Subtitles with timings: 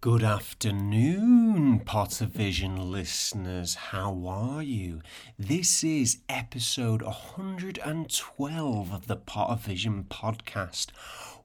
[0.00, 3.74] Good afternoon, Pottervision listeners.
[3.74, 5.02] How are you?
[5.36, 10.90] This is episode 112 of the Pottervision podcast.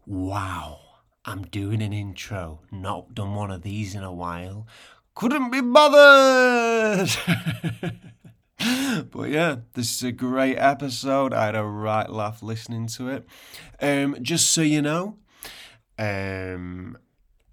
[0.05, 0.81] Wow,
[1.25, 2.59] I'm doing an intro.
[2.71, 4.67] Not done one of these in a while.
[5.15, 7.09] Couldn't be bothered!
[9.11, 11.33] but yeah, this is a great episode.
[11.33, 13.25] I had a right laugh listening to it.
[13.81, 15.17] Um, just so you know,
[15.97, 16.99] um,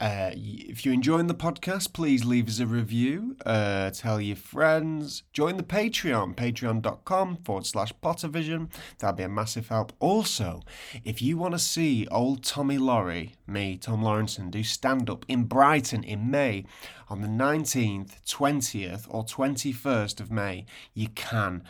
[0.00, 3.36] uh, if you're enjoying the podcast, please leave us a review.
[3.44, 5.24] Uh, tell your friends.
[5.34, 8.70] Join the Patreon, patreon.com forward slash Pottervision.
[8.98, 9.92] That'd be a massive help.
[10.00, 10.62] Also,
[11.04, 15.44] if you want to see old Tommy Laurie, me, Tom Lawrinson, do stand up in
[15.44, 16.64] Brighton in May
[17.10, 20.64] on the 19th, 20th, or 21st of May,
[20.94, 21.62] you can.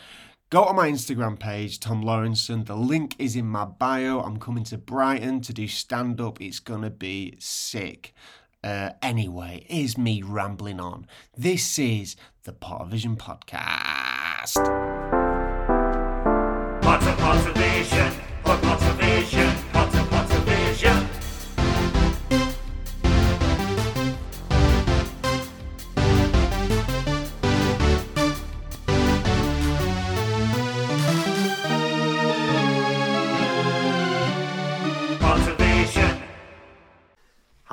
[0.50, 2.66] Go to my Instagram page, Tom Lawrinson.
[2.66, 4.18] The link is in my bio.
[4.18, 6.40] I'm coming to Brighton to do stand up.
[6.40, 8.12] It's going to be sick.
[8.64, 11.06] Uh, anyway, is me rambling on.
[11.36, 14.56] This is the Potter Vision Podcast.
[16.82, 19.49] Potter Pottervision, Pot Pottervision, Potter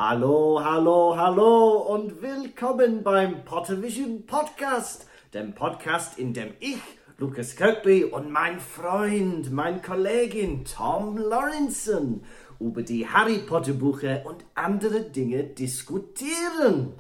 [0.09, 6.80] Hallo, hallo, hallo und willkommen beim Pottervision Podcast, dem Podcast, in dem ich,
[7.17, 12.23] Lucas Kirkby und mein Freund, mein Kollegin Tom Lawrenson
[12.61, 16.94] über die Harry Potter Bücher und andere Dinge diskutieren.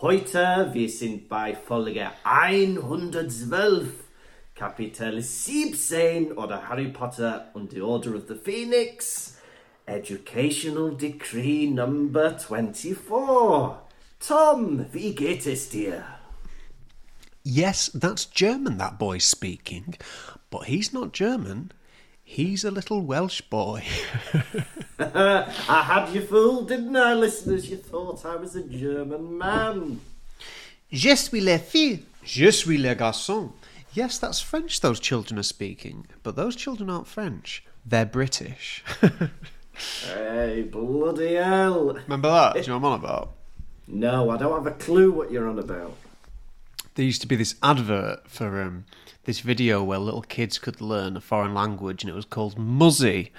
[0.00, 3.86] Heute, wir sind bei Folge 112,
[4.56, 9.37] Kapitel 17 oder Harry Potter und the Order of the Phoenix.
[9.88, 13.78] Educational Decree Number 24.
[14.20, 16.04] Tom, wie geht es dir?
[17.42, 19.94] Yes, that's German that boy's speaking,
[20.50, 21.72] but he's not German.
[22.22, 23.82] He's a little Welsh boy.
[24.98, 27.70] I had you fooled, didn't I, listeners?
[27.70, 30.00] You thought I was a German man.
[30.92, 32.00] Je suis la fille.
[32.22, 33.52] Je suis le garçon.
[33.94, 37.64] Yes, that's French those children are speaking, but those children aren't French.
[37.86, 38.84] They're British.
[40.04, 41.92] Hey, bloody hell.
[41.94, 42.54] Remember that?
[42.54, 43.32] Do you know what I'm on about?
[43.86, 45.96] No, I don't have a clue what you're on about.
[46.94, 48.84] There used to be this advert for um,
[49.24, 53.30] this video where little kids could learn a foreign language, and it was called Muzzy.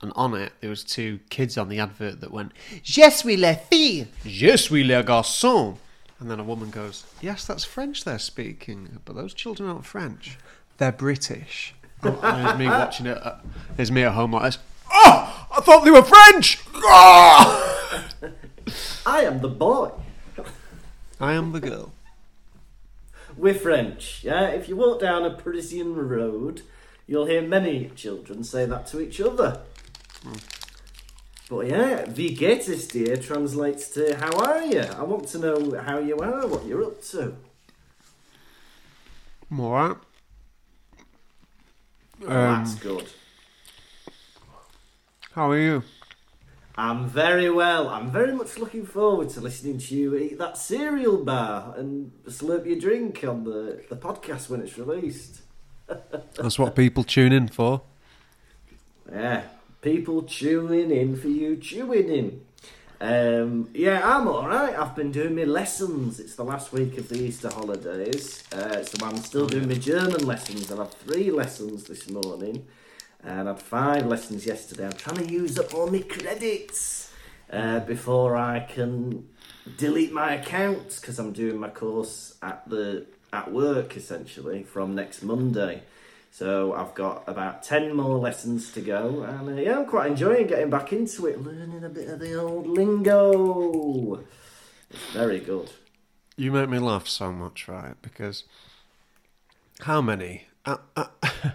[0.00, 2.52] And on it, there was two kids on the advert that went,
[2.82, 4.06] Je suis la fille.
[4.24, 5.76] Je suis le garçon.
[6.20, 10.36] And then a woman goes, Yes, that's French they're speaking, but those children aren't French.
[10.78, 11.74] They're British.
[12.02, 13.18] And there's me watching it.
[13.24, 13.36] uh,
[13.76, 14.58] There's me at home like this.
[14.90, 16.60] Oh, I thought they were French.
[16.76, 18.08] Ah!
[19.06, 19.90] I am the boy.
[21.20, 21.92] I am the girl.
[23.36, 24.48] We're French, yeah?
[24.48, 26.62] If you walk down a Parisian road,
[27.06, 29.62] you'll hear many children say that to each other.
[31.48, 34.80] But yeah, wie geht es dir translates to how are you?
[34.80, 37.36] I want to know how you are, what you're up to.
[39.50, 39.96] I'm alright.
[42.22, 43.08] Oh, that's good.
[45.32, 45.82] How are you?
[46.76, 47.88] I'm very well.
[47.88, 52.66] I'm very much looking forward to listening to you eat that cereal bar and slurp
[52.66, 55.42] your drink on the, the podcast when it's released.
[55.86, 57.82] That's what people tune in for.
[59.10, 59.44] Yeah,
[59.82, 62.44] people tuning in for you chewing in.
[63.00, 64.76] Um, yeah, I'm alright.
[64.78, 66.18] I've been doing my lessons.
[66.20, 68.44] It's the last week of the Easter holidays.
[68.52, 70.70] Uh, so I'm still doing my German lessons.
[70.70, 72.66] I've had three lessons this morning.
[73.22, 74.86] And I had five lessons yesterday.
[74.86, 77.12] I'm trying to use up all my credits
[77.52, 79.28] uh, before I can
[79.76, 85.22] delete my accounts because I'm doing my course at the at work essentially from next
[85.22, 85.82] Monday.
[86.30, 90.46] So I've got about ten more lessons to go, and uh, yeah, I'm quite enjoying
[90.46, 94.24] getting back into it, learning a bit of the old lingo.
[94.90, 95.70] It's very good.
[96.36, 97.94] You make me laugh so much, right?
[98.00, 98.44] Because
[99.80, 100.47] how many?
[100.64, 101.06] Uh, uh,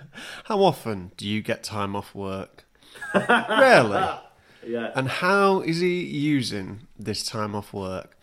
[0.45, 2.65] how often do you get time off work?
[3.15, 4.09] Rarely.
[4.65, 4.91] Yeah.
[4.95, 8.17] And how is he using this time off work?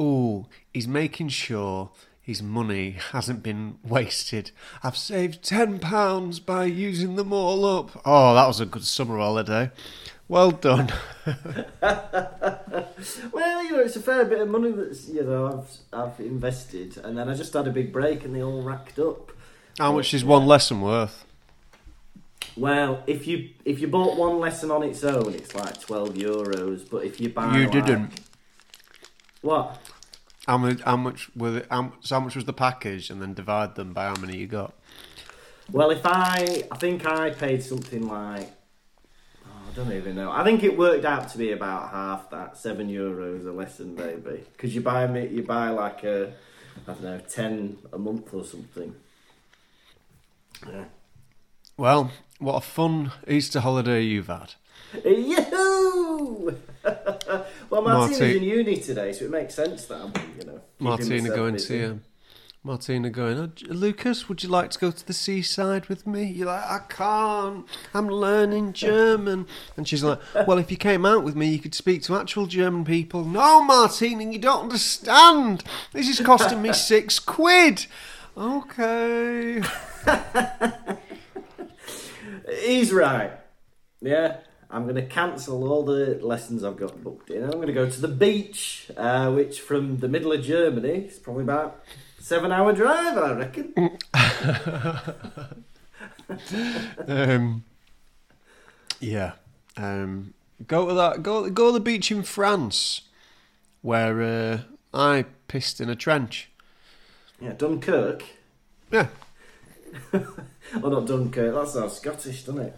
[0.00, 1.90] Oh, he's making sure
[2.22, 4.52] his money hasn't been wasted.
[4.82, 8.00] I've saved ten pounds by using them all up.
[8.06, 9.70] Oh, that was a good summer holiday.
[10.28, 10.90] Well done.
[13.32, 15.46] Well, you know, it's a fair bit of money that's you know
[15.92, 18.98] I've I've invested, and then I just had a big break, and they all racked
[18.98, 19.30] up.
[19.78, 21.24] How much is one lesson worth?
[22.56, 26.88] Well, if you if you bought one lesson on its own, it's like twelve euros.
[26.88, 28.20] But if you buy, You like- didn't.
[29.40, 29.80] What?
[30.46, 30.80] How much?
[30.82, 31.50] How much were?
[31.52, 34.36] The, how, so how much was the package, and then divide them by how many
[34.38, 34.74] you got?
[35.70, 38.50] Well, if I, I think I paid something like,
[39.46, 40.30] oh, I don't even know.
[40.30, 44.44] I think it worked out to be about half that, seven euros a lesson, maybe,
[44.52, 46.32] Because you buy me, you buy like a,
[46.76, 48.94] I don't know, ten a month or something.
[50.68, 50.84] Yeah.
[51.76, 54.54] Well, what a fun Easter holiday you've had.
[55.04, 56.56] Yahoo!
[56.84, 60.60] well, Martina's Marti- in uni today, so it makes sense that I'm, you know.
[60.78, 61.78] Martina going busy.
[61.78, 62.02] to um,
[62.64, 63.38] Martina going.
[63.38, 66.24] Oh, Lukas, would you like to go to the seaside with me?
[66.24, 67.66] You're like, I can't.
[67.94, 69.46] I'm learning German.
[69.76, 72.46] And she's like, Well, if you came out with me, you could speak to actual
[72.46, 73.24] German people.
[73.24, 75.64] No, Martina, you don't understand.
[75.92, 77.86] This is costing me six quid.
[78.36, 79.62] Okay.
[82.64, 83.32] He's right.
[84.00, 84.38] Yeah,
[84.70, 87.44] I'm going to cancel all the lessons I've got booked in.
[87.44, 91.18] I'm going to go to the beach, uh, which from the middle of Germany is
[91.18, 91.84] probably about
[92.18, 93.98] seven hour drive, I reckon.
[97.06, 97.64] Um,
[99.00, 99.32] yeah.
[99.76, 100.34] Um,
[100.66, 101.22] go to that.
[101.22, 103.02] Go go to the beach in France,
[103.80, 104.58] where uh,
[104.94, 106.50] I pissed in a trench.
[107.40, 108.24] Yeah, Dunkirk.
[108.90, 109.08] Yeah.
[110.82, 111.54] Oh, not Dunkirk.
[111.54, 112.76] That sounds Scottish, doesn't it?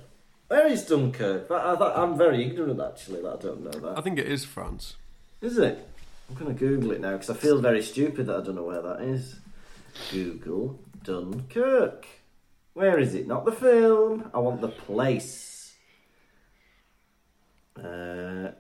[0.48, 1.48] Where is Dunkirk?
[1.48, 3.22] That, I, I'm very ignorant, actually.
[3.22, 3.98] That I don't know that.
[3.98, 4.96] I think it is France.
[5.40, 5.86] Is it?
[6.28, 8.64] I'm going to Google it now because I feel very stupid that I don't know
[8.64, 9.36] where that is.
[10.10, 12.06] Google Dunkirk.
[12.72, 13.28] Where is it?
[13.28, 14.30] Not the film.
[14.34, 15.74] I want the place.
[17.76, 18.52] Uh,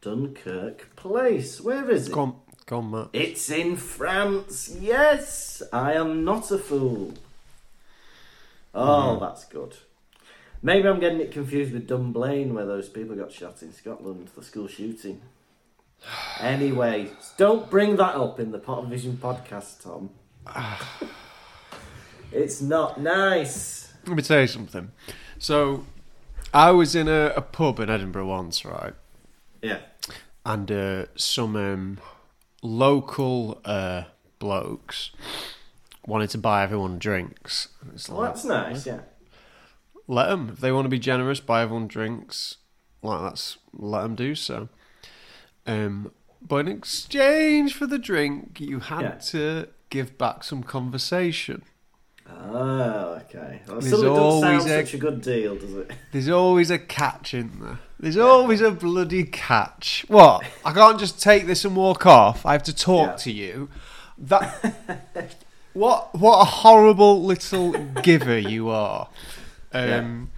[0.00, 1.60] Dunkirk place.
[1.60, 2.12] Where is it?
[2.12, 2.34] Go
[2.70, 3.08] on, Matt.
[3.12, 4.76] It's in France.
[4.80, 7.14] Yes, I am not a fool.
[8.74, 9.76] Oh, that's good.
[10.62, 14.42] Maybe I'm getting it confused with Dunblane, where those people got shot in Scotland, the
[14.42, 15.20] school shooting.
[16.40, 20.08] Anyway, don't bring that up in the Pot Vision podcast, Tom.
[22.32, 23.92] it's not nice.
[24.06, 24.90] Let me tell you something.
[25.38, 25.84] So,
[26.54, 28.94] I was in a, a pub in Edinburgh once, right?
[29.60, 29.80] Yeah.
[30.46, 31.98] And uh, some um,
[32.62, 34.04] local uh,
[34.38, 35.10] blokes
[36.06, 37.68] wanted to buy everyone drinks.
[37.94, 39.00] It's Well, like, that's nice, yeah.
[40.06, 40.50] let them.
[40.52, 42.56] If they want to be generous, buy everyone drinks.
[43.02, 44.68] Like that's let them do so.
[45.66, 46.12] Um,
[46.42, 49.10] but in exchange for the drink, you had Yeah.
[49.30, 51.62] to give back some conversation.
[52.28, 53.60] Oh, okay.
[53.66, 55.90] Well, There's still, it doesn't sound always a- such a good deal, does it?
[56.12, 57.78] There's always a catch in there.
[57.98, 60.04] There's always a bloody catch.
[60.08, 60.44] What?
[60.64, 62.46] I can't just take this and walk off.
[62.46, 63.16] I have to talk Yeah.
[63.16, 63.68] to you.
[64.16, 65.36] That.
[65.72, 66.14] what?
[66.14, 67.72] What a horrible little
[68.02, 69.08] giver you are.
[69.72, 70.32] Um.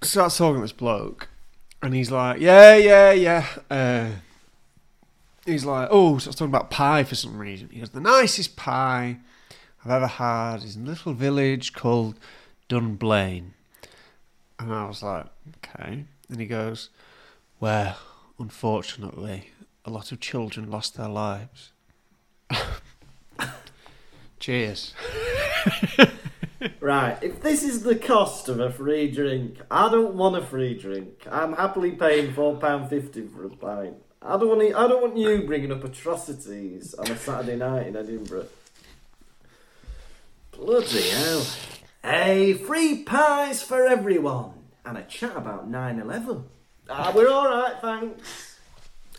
[0.00, 1.28] Starts talking to this bloke,
[1.82, 4.10] and he's like, "Yeah, yeah, yeah." Uh,
[5.44, 7.70] he's like, "Oh," starts talking about pie for some reason.
[7.72, 9.16] He goes, "The nicest pie
[9.84, 12.20] I've ever had is in a little village called
[12.68, 13.54] Dunblane."
[14.60, 15.26] And I was like,
[15.56, 16.90] "Okay." And he goes,
[17.58, 17.98] well,
[18.38, 19.50] unfortunately,
[19.84, 21.72] a lot of children lost their lives."
[24.44, 24.92] Cheers.
[26.80, 30.72] Right, if this is the cost of a free drink, I don't want a free
[30.74, 31.26] drink.
[31.30, 33.96] I'm happily paying four pound fifty for a pint.
[34.22, 34.60] I don't want.
[34.60, 38.46] to- I don't want you bringing up atrocities on a Saturday night in Edinburgh.
[40.52, 41.46] Bloody hell!
[42.02, 44.52] Hey, free pies for everyone,
[44.86, 46.44] and a chat about 9-11.
[46.88, 48.58] Ah, we're all right, thanks.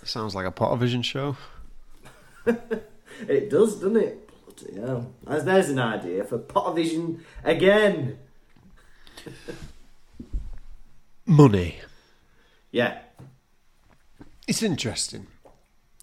[0.04, 1.36] Sounds like a Pottervision show.
[3.30, 4.25] It does, doesn't it?
[4.58, 5.14] Bloody hell!
[5.26, 8.18] There's, there's an idea for Pottervision again.
[11.26, 11.78] Money.
[12.72, 13.00] Yeah,
[14.48, 15.28] It's interesting.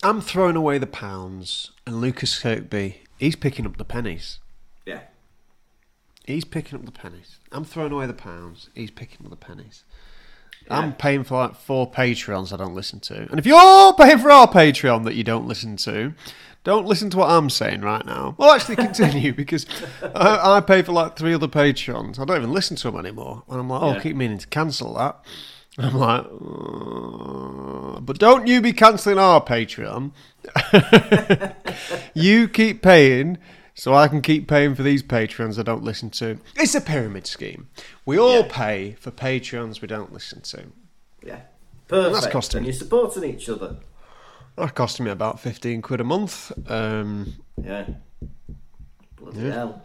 [0.03, 4.39] I'm throwing away the pounds, and Lukas Kirkby, he's picking up the pennies.
[4.87, 5.01] yeah.
[6.25, 7.39] He's picking up the pennies.
[7.51, 8.71] I'm throwing away the pounds.
[8.77, 9.83] He's picking up the pennies.
[10.67, 10.79] Yeah.
[10.79, 13.23] I'm paying for like four Patreons I don't listen to.
[13.29, 16.15] And if you're paying for our Patreon that you don't listen to,
[16.65, 18.35] don't listen to what I'm saying right now.
[18.39, 19.67] Well, actually, continue because
[20.15, 22.19] I, I pay for like three other Patreons.
[22.19, 23.43] I don't even listen to them anymore.
[23.49, 24.01] And I'm like, oh, I Yeah.
[24.01, 25.19] keep meaning to cancel that.
[25.79, 30.13] And I'm like, "Uh, but don't you be cancelling our Patreon.
[32.15, 33.39] you keep paying
[33.75, 36.39] so I can keep paying for these Patreons I don't listen to.
[36.57, 37.69] It's a pyramid scheme.
[38.05, 38.49] We all Yeah.
[38.51, 40.65] pay for Patreons we don't listen to.
[41.25, 41.41] Yeah.
[41.89, 42.15] Perfect.
[42.15, 43.77] That's costing- And you're supporting each other.
[44.57, 46.53] That costing me about 15 quid a month.
[46.71, 47.87] Um, Yeah.
[49.17, 49.53] Bloody Yeah.
[49.53, 49.83] hell.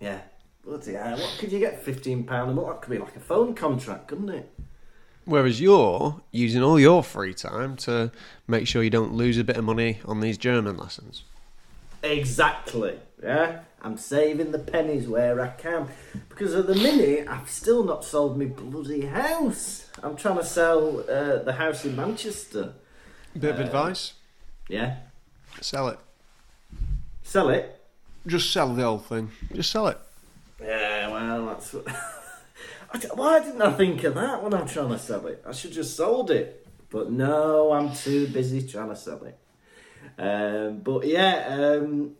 [0.00, 0.18] Yeah.
[0.64, 1.16] Bloody hell.
[1.18, 2.68] What could you get £15 a month?
[2.68, 4.50] That could be like a phone contract, couldn't it?
[5.24, 8.10] Whereas you're using all your free time to
[8.46, 11.24] make sure you don't lose a bit of money on these German lessons.
[12.02, 12.98] Exactly.
[13.22, 15.88] Yeah, I'm saving the pennies where I can
[16.28, 19.86] because at the minute I've still not sold me bloody house.
[20.02, 22.74] I'm trying to sell uh, the house in Manchester.
[23.40, 24.14] Bit of advice:
[24.68, 24.96] Yeah,
[25.60, 25.98] sell it.
[27.22, 27.80] sell it.
[28.26, 29.30] Just sell the whole thing.
[29.54, 29.98] Just sell it.
[30.60, 31.86] Yeah, well, that's what.
[33.14, 35.44] Why didn't I think of that when I'm trying to sell it?
[35.46, 36.66] I should just sold it.
[36.88, 39.38] But no, I'm too busy trying to sell it.
[40.18, 42.12] Um, but yeah, um,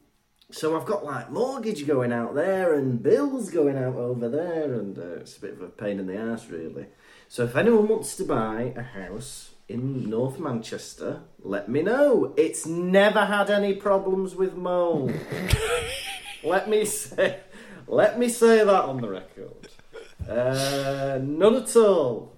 [0.51, 4.99] so I've got like mortgage going out there and bills going out over there, and
[4.99, 6.87] uh, it's a bit of a pain in the ass, really.
[7.29, 12.33] So if anyone wants to buy a house in North Manchester, let me know.
[12.37, 15.13] It's never had any problems with mold.
[16.45, 17.41] let me say,
[17.87, 19.69] let me say that on the record.
[20.29, 22.33] Uh, none at all.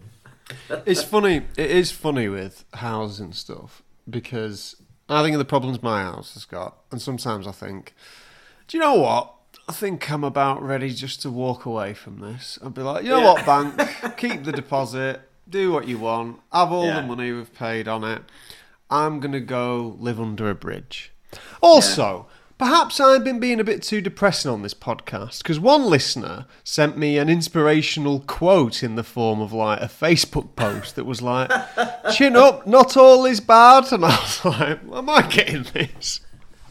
[0.86, 1.42] It's funny.
[1.56, 4.76] It is funny with houses and stuff because
[5.08, 7.94] I think of the problems my house has got, and sometimes I think,
[8.66, 9.34] do you know what?
[9.68, 12.58] I think I'm about ready just to walk away from this.
[12.64, 13.32] I'd be like, you know Yeah.
[13.34, 15.20] what, bank, keep the deposit,
[15.50, 17.00] do what you want, have all Yeah.
[17.00, 18.22] the money we've paid on it.
[18.90, 21.12] I'm gonna go live under a bridge.
[21.60, 22.26] Also,
[22.56, 26.96] perhaps I've been being a bit too depressing on this podcast because one listener sent
[26.96, 31.50] me an inspirational quote in the form of like a Facebook post that was like,
[32.14, 36.20] "Chin up, not all is bad," and I was like, "Am I getting this?"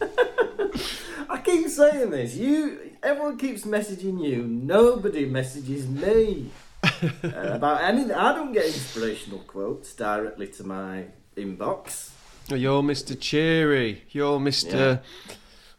[1.30, 2.34] I keep saying this.
[2.36, 4.42] You, everyone keeps messaging you.
[4.44, 6.50] Nobody messages me
[7.22, 8.12] about anything.
[8.12, 11.04] I don't get inspirational quotes directly to my
[11.36, 12.10] inbox.
[12.50, 13.18] Oh, you're Mr.
[13.18, 14.04] Cheery.
[14.10, 15.00] You're Mr.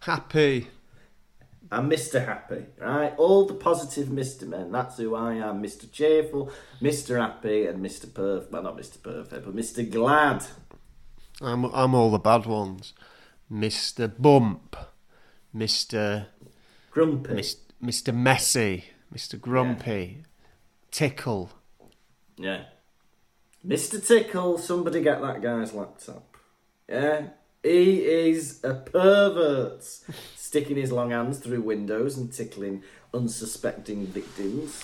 [0.01, 0.67] Happy.
[1.71, 2.25] I'm Mr.
[2.25, 3.13] Happy, right?
[3.17, 4.47] All the positive Mr.
[4.47, 4.71] Men.
[4.71, 5.61] That's who I am.
[5.61, 5.91] Mr.
[5.91, 6.51] Cheerful,
[6.81, 7.19] Mr.
[7.19, 8.07] Happy, and Mr.
[8.07, 8.49] Perf.
[8.49, 9.01] Well, not Mr.
[9.01, 9.89] Perfect, but Mr.
[9.89, 10.43] Glad.
[11.41, 12.93] I'm I'm all the bad ones.
[13.51, 14.11] Mr.
[14.17, 14.75] Bump.
[15.55, 16.25] Mr.
[16.91, 17.33] Grumpy.
[17.33, 18.13] Mis- Mr.
[18.15, 18.85] Messy.
[19.13, 19.39] Mr.
[19.39, 20.23] Grumpy.
[20.91, 21.51] Tickle.
[22.37, 22.63] Yeah.
[23.65, 24.05] Mr.
[24.05, 26.35] Tickle, somebody get that guy's laptop.
[26.87, 27.27] Yeah?
[27.61, 29.83] He is a pervert.
[30.35, 34.83] Sticking his long hands through windows and tickling unsuspecting victims.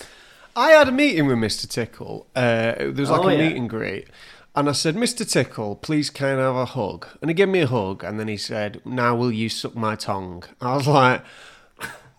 [0.54, 1.68] I had a meeting with Mr.
[1.68, 2.26] Tickle.
[2.36, 3.48] Uh, there was like Oh, a yeah.
[3.48, 4.06] meet and greet.
[4.54, 5.28] And I said, Mr.
[5.30, 7.06] Tickle, please can I have a hug?
[7.20, 8.04] And he gave me a hug.
[8.04, 10.44] And then he said, Now will you suck my tongue?
[10.60, 11.22] I was like,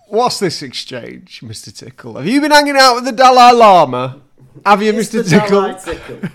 [0.09, 1.75] What's this exchange, Mr.
[1.75, 2.15] Tickle?
[2.15, 4.21] Have you been hanging out with the Dalai Lama?
[4.65, 5.23] Have you, It's Mr.
[5.23, 5.61] the Tickle?
[5.61, 6.29] Dalai Tickle.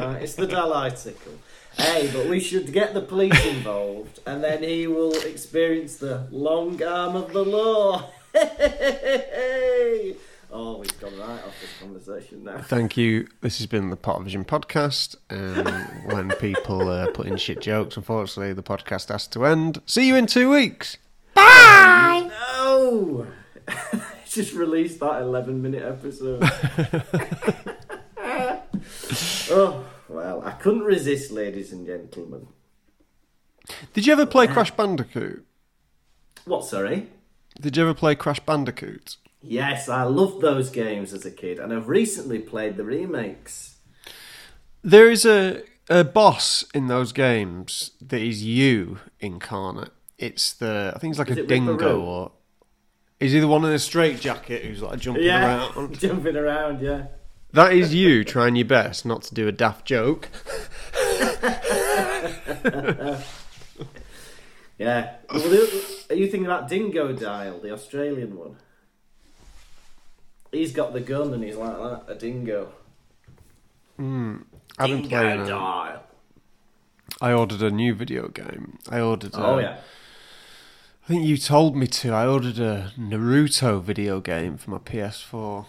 [0.00, 1.32] right, it's the Dalai Tickle.
[1.76, 6.80] Hey, but we should get the police involved, and then he will experience the long
[6.82, 8.10] arm of the law.
[10.52, 12.58] oh, we've gone right off this conversation now.
[12.62, 13.26] Thank you.
[13.40, 15.16] This has been the Pot Vision podcast.
[15.30, 15.64] Um,
[16.14, 19.80] when people uh, put in shit jokes, unfortunately, the podcast has to end.
[19.86, 20.98] See you in two weeks.
[21.36, 23.26] No!
[24.28, 26.42] Just released that 11 minute episode.
[29.50, 32.48] oh, well, I couldn't resist, ladies and gentlemen.
[33.92, 34.54] Did you ever play uh-huh.
[34.54, 35.44] Crash Bandicoot?
[36.44, 37.08] What, sorry?
[37.60, 39.16] Did you ever play Crash Bandicoot?
[39.42, 43.76] Yes, I loved those games as a kid, and I've recently played the remakes.
[44.82, 49.92] There is a, a boss in those games that is you incarnate.
[50.22, 52.32] It's the I think it's like Is a it dingo or
[53.18, 55.98] is he the one in a straight jacket who's like jumping around?
[55.98, 57.06] jumping around, yeah.
[57.52, 60.28] That is you trying your best not to do a daft joke.
[64.78, 65.14] Yeah.
[65.32, 65.68] Well,
[66.10, 68.56] are you thinking about Dingodile, the Australian one?
[70.50, 72.72] He's got the gun and he's like that, a dingo.
[73.96, 74.38] Hmm,
[74.78, 75.40] I've been Dingo playing.
[75.40, 76.02] A, uh, Dial.
[77.20, 78.78] I ordered a new video game.
[78.90, 79.30] I ordered.
[79.34, 79.78] Oh, a- yeah.
[81.12, 82.14] I think you told me to.
[82.14, 85.66] I ordered a Naruto video game for my PS4.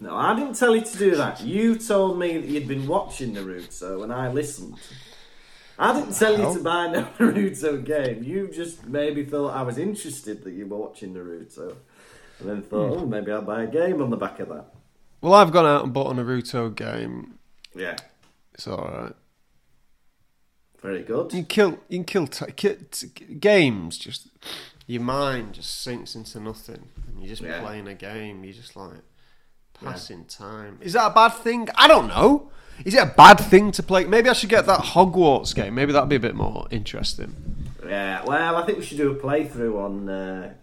[0.00, 1.42] No, I didn't tell you to do that.
[1.42, 4.76] You told me that you'd been watching Naruto and I listened.
[5.78, 8.22] I didn't tell you to buy no Naruto game.
[8.24, 11.76] You just maybe thought I was interested that you were watching Naruto.
[12.40, 13.02] And then thought, Hmm.
[13.02, 14.72] oh, maybe I'll buy a game on the back of that.
[15.20, 17.34] Well, I've gone out and bought a Naruto game.
[17.74, 17.96] Yeah.
[18.54, 19.12] It's all right.
[20.80, 21.34] Very good.
[21.34, 21.70] You can kill.
[21.90, 23.98] You can kill t- ki- t- games.
[23.98, 24.28] Just
[24.88, 27.60] your mind just sinks into nothing, and you're just Yeah.
[27.60, 28.42] playing a game.
[28.42, 29.02] You're just like
[29.74, 30.78] passing time.
[30.80, 31.68] Is that a bad thing?
[31.76, 32.50] I don't know.
[32.84, 34.04] Is it a bad thing to play?
[34.04, 35.74] Maybe I should get that Hogwarts game.
[35.76, 37.34] Maybe that'd be a bit more interesting.
[37.86, 40.54] Yeah, well, I think we should do a playthrough on uh,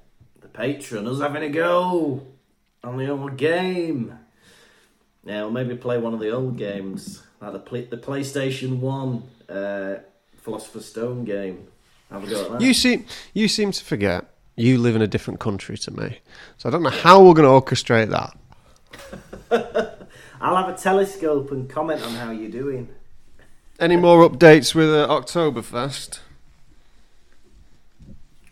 [0.42, 1.08] the Patreon.
[1.08, 2.26] Us having a go
[2.84, 4.18] on the old game.
[5.24, 9.24] Yeah, or maybe play one of the old games, like the play, the PlayStation One
[9.50, 9.96] uh,
[10.38, 11.68] Philosopher's Stone game.
[12.12, 12.62] Have a go at that.
[12.62, 16.20] You seem you seem to forget you live in a different country to me,
[16.58, 19.98] so I don't know how we're going to orchestrate that.
[20.42, 22.90] I'll have a telescope and comment on how you're doing.
[23.80, 26.20] Any more updates with uh, Oktoberfest?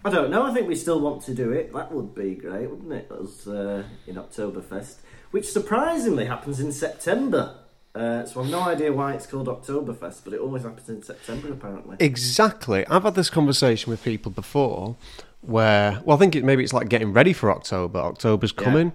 [0.05, 0.43] I don't know.
[0.43, 1.71] I think we still want to do it.
[1.73, 3.09] That would be great, wouldn't it?
[3.09, 4.95] Us uh, in Oktoberfest,
[5.31, 7.55] which surprisingly happens in September.
[7.95, 11.51] Uh, so I've no idea why it's called Oktoberfest, but it always happens in September
[11.53, 11.95] apparently.
[11.99, 12.85] Exactly.
[12.87, 14.95] I've had this conversation with people before,
[15.41, 17.99] where well, I think it, maybe it's like getting ready for October.
[17.99, 18.63] October's Yeah.
[18.63, 18.93] coming.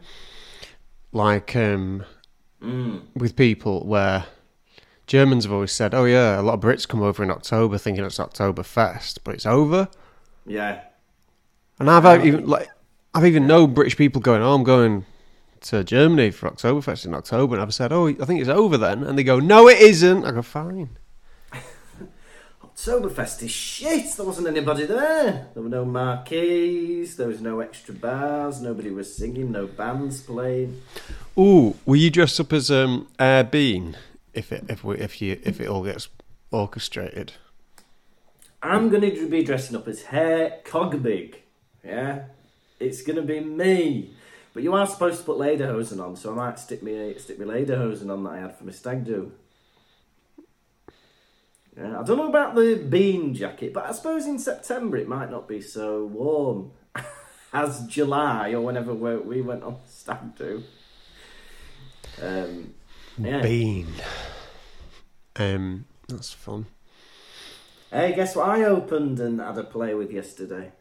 [1.12, 2.04] Like um,
[2.60, 3.02] Mm.
[3.14, 4.24] with people where
[5.06, 8.04] Germans have always said, "Oh yeah, a lot of Brits come over in October thinking
[8.04, 9.88] it's Oktoberfest, but it's over."
[10.44, 10.80] Yeah,
[11.78, 12.68] And I've even like
[13.14, 15.06] I've even known British people going, "Oh, I'm going
[15.62, 19.02] to Germany for Oktoberfest in October," and I've said, "Oh, I think it's over then,"
[19.02, 20.90] and they go, "No, it isn't." I go, "Fine."
[22.62, 24.12] Oktoberfest is shit.
[24.16, 25.48] There wasn't anybody there.
[25.54, 27.16] There were no marquees.
[27.16, 28.60] There was no extra bars.
[28.60, 29.52] Nobody was singing.
[29.52, 30.80] No bands playing.
[31.38, 33.96] Ooh, will you dress up as um Herr Bean
[34.34, 36.08] if it if we if you if it all gets
[36.50, 37.32] orchestrated?
[38.62, 41.36] I'm going to be dressing up as Hair Cogbig.
[41.84, 42.24] Yeah,
[42.80, 44.14] it's going to be me.
[44.58, 47.44] But you are supposed to put lederhosen on, so I might stick me stick my
[47.44, 49.30] lederhosen on that I had for my stag do.
[51.76, 55.30] Yeah, I don't know about the bean jacket, but I suppose in September it might
[55.30, 56.72] not be so warm
[57.52, 60.64] as July or whenever we we went on stag do.
[62.20, 62.74] Um,
[63.16, 63.40] yeah.
[63.40, 63.86] Bean.
[65.36, 66.66] Um, that's fun.
[67.92, 70.72] Hey, guess what I opened and had a play with yesterday?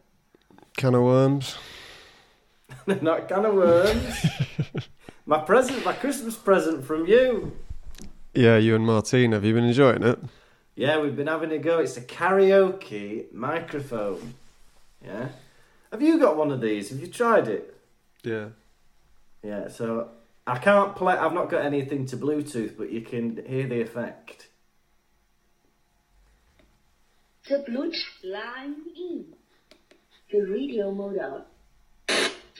[0.76, 1.56] Can of worms.
[3.02, 4.26] Not can of worms.
[5.26, 7.56] my present, my Christmas present from you.
[8.34, 10.18] Yeah, you and Martine, have you been enjoying it?
[10.74, 11.80] Yeah, we've been having a go.
[11.80, 14.34] It's a karaoke microphone.
[15.04, 15.28] Yeah.
[15.90, 16.90] Have you got one of these?
[16.90, 17.76] Have you tried it?
[18.22, 18.48] Yeah.
[19.42, 19.68] Yeah.
[19.68, 20.10] So
[20.46, 21.14] I can't play.
[21.14, 24.48] I've not got anything to Bluetooth, but you can hear the effect.
[27.48, 29.34] The Bluetooth line in.
[30.30, 31.46] The radio mode model.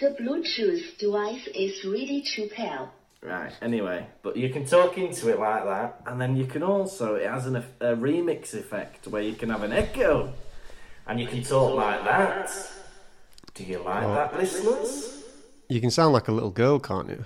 [0.01, 2.89] The Bluetooth device is ready to pair.
[3.21, 3.53] Right.
[3.61, 7.29] Anyway, but you can talk into it like that, and then you can also it
[7.29, 10.33] has an, a remix effect where you can have an echo,
[11.07, 12.49] and you can talk like that.
[13.55, 14.15] Do you like oh.
[14.15, 15.25] that, listeners?
[15.69, 17.25] You can sound like a little girl, can't you?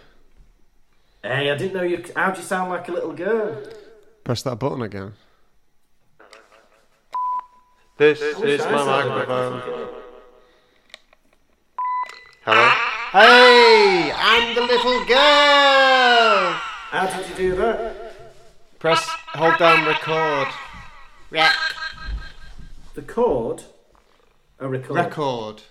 [1.23, 2.03] Hey, I didn't know you.
[2.03, 3.63] c- How'd you sound like a little girl?
[4.25, 5.13] Press that button again.
[7.99, 10.02] This I is my sounded like a microphone.
[12.47, 12.73] Little girl.
[13.13, 13.25] Hello?
[13.25, 16.53] Hey, I'm the little girl.
[16.91, 18.15] How did you do that?
[18.79, 20.49] Press, hold down record.
[22.95, 23.63] The chord.
[24.59, 24.97] A record.
[24.97, 25.63] Record.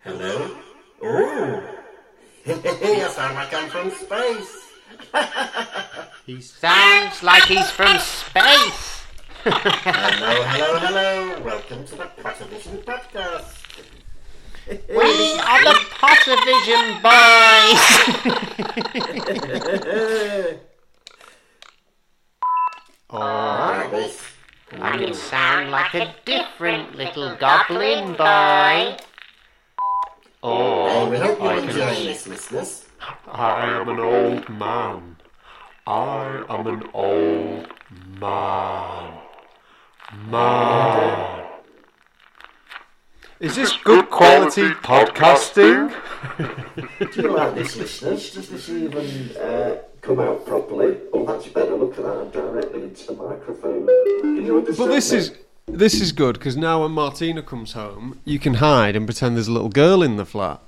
[0.00, 0.56] Hello.
[1.02, 1.62] Oh.
[2.46, 4.60] I sound like I'm from space.
[6.26, 9.02] He sounds like he's from space.
[9.44, 11.40] Hello, hello, hello.
[11.42, 13.63] Welcome to the Pottervision podcast.
[14.66, 17.80] We are the Pottervision boys.
[23.10, 24.10] Oh.
[24.80, 28.96] I can sound like a different little goblin boy.
[30.42, 32.84] Oh, hey, we hope you're I can- enjoying this, listeners.
[33.30, 35.16] I am an old man.
[35.86, 37.68] I am an old
[38.18, 39.14] man.
[40.26, 41.43] Man.
[43.40, 45.92] Is this good quality podcasting?
[47.12, 48.32] Do you like this, listeners?
[48.32, 50.98] Does this even uh, come out properly?
[51.12, 51.74] Oh, that's you better.
[51.74, 53.86] Look at that directly into the microphone.
[54.20, 55.18] Can you understand But this me?
[55.18, 55.32] is
[55.66, 59.48] this is good because now when Martina comes home, you can hide and pretend there's
[59.48, 60.60] a little girl in the flat.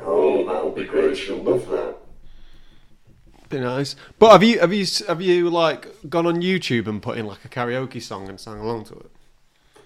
[0.00, 1.16] Oh, that'll be great.
[1.16, 1.96] She'll love that.
[3.48, 3.96] Be nice.
[4.18, 7.44] But have you have you have you like gone on YouTube and put in like
[7.44, 9.10] a karaoke song and sang along to it?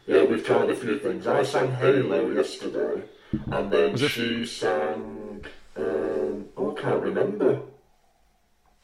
[0.07, 1.27] Yeah, we've tried a few things.
[1.27, 3.03] I sang Halo yesterday,
[3.51, 5.45] and then Was it- she sang.
[5.77, 7.61] Um, oh, I can't remember.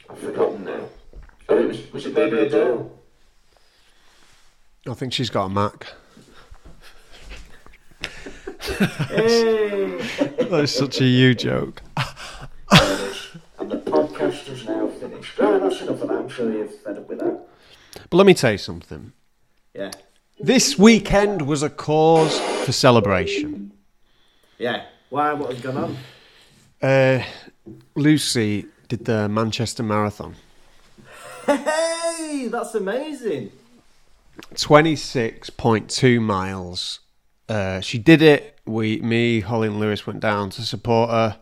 [0.08, 0.88] I've forgotten now.
[1.48, 2.90] Oh, it was, was it Baby Adele?
[4.88, 5.86] I think she's got a Mac.
[9.08, 9.98] Hey!
[10.48, 11.82] That's such a you joke.
[13.58, 15.38] and the podcast is now finished.
[15.38, 16.16] Right, that's enough of that.
[16.18, 17.40] I'm sure you're fed up with that.
[18.08, 19.12] But let me tell you something.
[19.74, 19.90] Yeah.
[20.42, 23.72] This weekend was a cause for celebration.
[24.58, 24.84] Yeah.
[25.10, 25.32] Why?
[25.34, 25.96] What has gone on?
[26.88, 27.22] Uh,
[27.94, 30.36] Lucy did the Manchester Marathon.
[31.46, 33.52] Hey, that's amazing.
[34.54, 37.00] 26.2 miles.
[37.48, 38.58] Uh, she did it.
[38.64, 41.36] We, me, Holly, and Lewis went down to support her.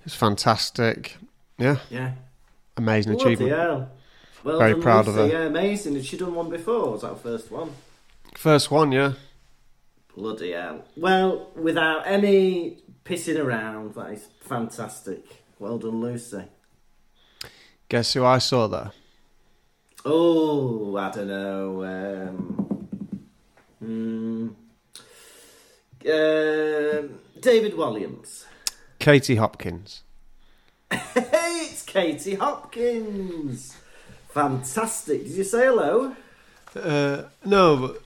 [0.00, 1.16] It was fantastic.
[1.58, 2.12] Yeah, Yeah.
[2.76, 3.52] amazing Bloody achievement.
[3.52, 3.88] hell.
[4.42, 5.26] Well Very done, proud of her.
[5.28, 5.94] Yeah, amazing.
[5.94, 6.90] Had she done one before?
[6.92, 7.70] Was that her first one?
[8.42, 9.12] First one, yeah.
[10.16, 10.84] Bloody hell.
[10.96, 15.44] Well, without any pissing around, that is fantastic.
[15.60, 16.42] Well done, Lucy.
[17.88, 18.90] Guess who I saw there?
[20.04, 21.84] Oh, I don't know.
[21.84, 22.88] Um,
[23.78, 24.48] hmm,
[26.10, 28.46] um, David Williams.
[28.98, 30.02] Katie Hopkins.
[30.90, 33.76] Hey, it's Katie Hopkins.
[34.30, 35.26] Fantastic.
[35.26, 36.16] Did you say hello?
[36.74, 38.01] Uh, no, but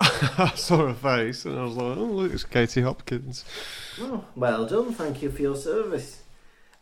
[0.00, 3.44] I saw her face and I was like, oh, look, it's Katie Hopkins.
[4.00, 4.92] Oh, well done.
[4.92, 6.22] Thank you for your service.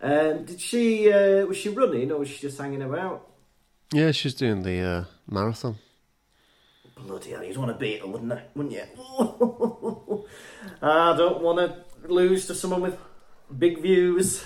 [0.01, 1.11] Um, did she?
[1.11, 3.27] Uh, was she running or was she just hanging about?
[3.93, 5.77] Yeah, she's doing the uh, marathon.
[6.97, 8.43] Bloody hell, you'd want to beat her, wouldn't I?
[8.55, 8.83] Wouldn't you?
[10.83, 12.99] I don't want to lose to someone with
[13.57, 14.45] big views.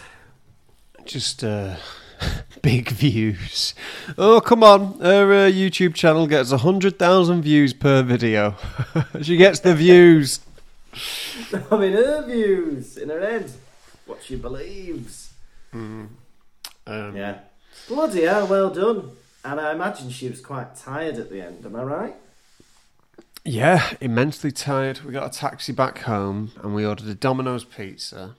[1.05, 1.77] Just uh,
[2.63, 3.75] big views.
[4.19, 4.99] Oh, come on.
[5.01, 8.57] Her uh, YouTube channel gets 100,000 views per video.
[9.23, 10.41] she gets the views.
[11.71, 13.51] I mean, her views in her head,
[14.07, 15.33] what she believes.
[15.73, 16.17] Um,
[16.87, 17.39] Yeah.
[17.89, 19.13] Bloody hell, well done.
[19.45, 22.17] And I imagine she was quite tired at the end, am I right?
[23.45, 25.01] Yeah, immensely tired.
[25.01, 28.35] We got a taxi back home and we ordered a Domino's pizza.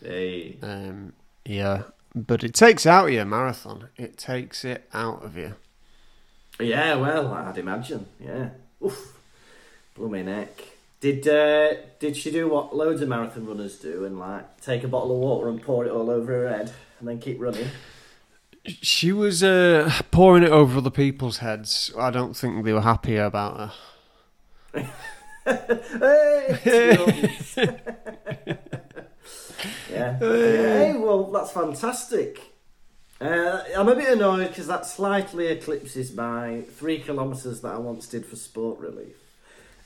[0.00, 0.56] Hey.
[0.62, 1.82] Um, yeah,
[2.16, 3.90] but it takes out of you, marathon.
[3.96, 5.54] It takes it out of you.
[6.58, 8.06] Yeah, well, I'd imagine.
[8.18, 8.48] Yeah.
[8.82, 9.18] Oof.
[9.94, 10.64] Blooming neck.
[11.00, 14.88] Did uh, did she do what loads of marathon runners do and like take a
[14.88, 17.68] bottle of water and pour it all over her head and then keep running?
[18.64, 21.92] She was uh, pouring it over other people's heads.
[21.98, 23.72] I don't think they were happy about
[24.74, 24.90] her.
[25.46, 27.38] Hey.
[29.90, 30.18] yeah.
[30.20, 32.40] Hey, well, that's fantastic.
[33.20, 38.06] Uh, I'm a bit annoyed because that slightly eclipses my three kilometres that I once
[38.06, 39.16] did for sport relief.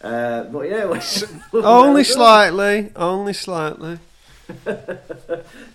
[0.03, 0.85] Uh, but yeah,
[1.53, 2.91] Only slightly.
[2.97, 3.99] Only slightly.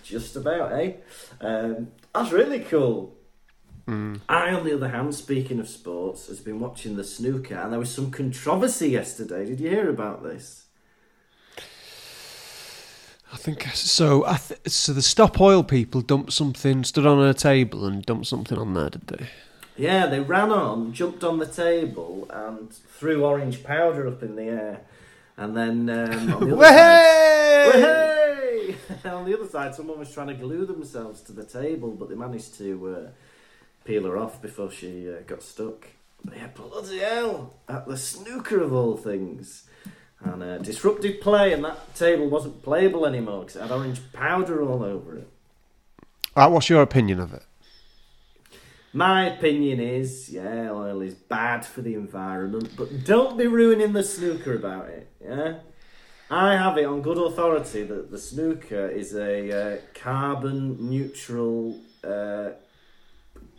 [0.02, 0.94] Just about, eh?
[1.40, 3.14] Um, that's really cool.
[3.86, 4.16] Hmm.
[4.28, 7.78] I, on the other hand, speaking of sports, has been watching the snooker, and there
[7.78, 9.46] was some controversy yesterday.
[9.46, 10.65] Did you hear about this?
[13.32, 14.24] I think so.
[14.24, 18.26] I th- so the Stop Oil people dumped something, stood on a table and dumped
[18.26, 19.26] something on there, did they?
[19.76, 24.44] Yeah, they ran on, jumped on the table, and threw orange powder up in the
[24.44, 24.80] air.
[25.36, 26.64] And then um, on the other
[29.04, 32.08] side, on the other side, someone was trying to glue themselves to the table, but
[32.08, 33.08] they managed to uh,
[33.84, 35.88] peel her off before she uh, got stuck.
[36.24, 37.54] But yeah, bloody hell!
[37.68, 39.64] At the snooker of all things.
[40.32, 44.62] And uh, disrupted play, and that table wasn't playable anymore because it had orange powder
[44.62, 45.28] all over it.
[46.36, 47.42] Right, what's your opinion of it?
[48.92, 54.02] My opinion is, yeah, oil is bad for the environment, but don't be ruining the
[54.02, 55.56] snooker about it, yeah?
[56.30, 62.50] I have it on good authority that the snooker is a uh, carbon neutral uh,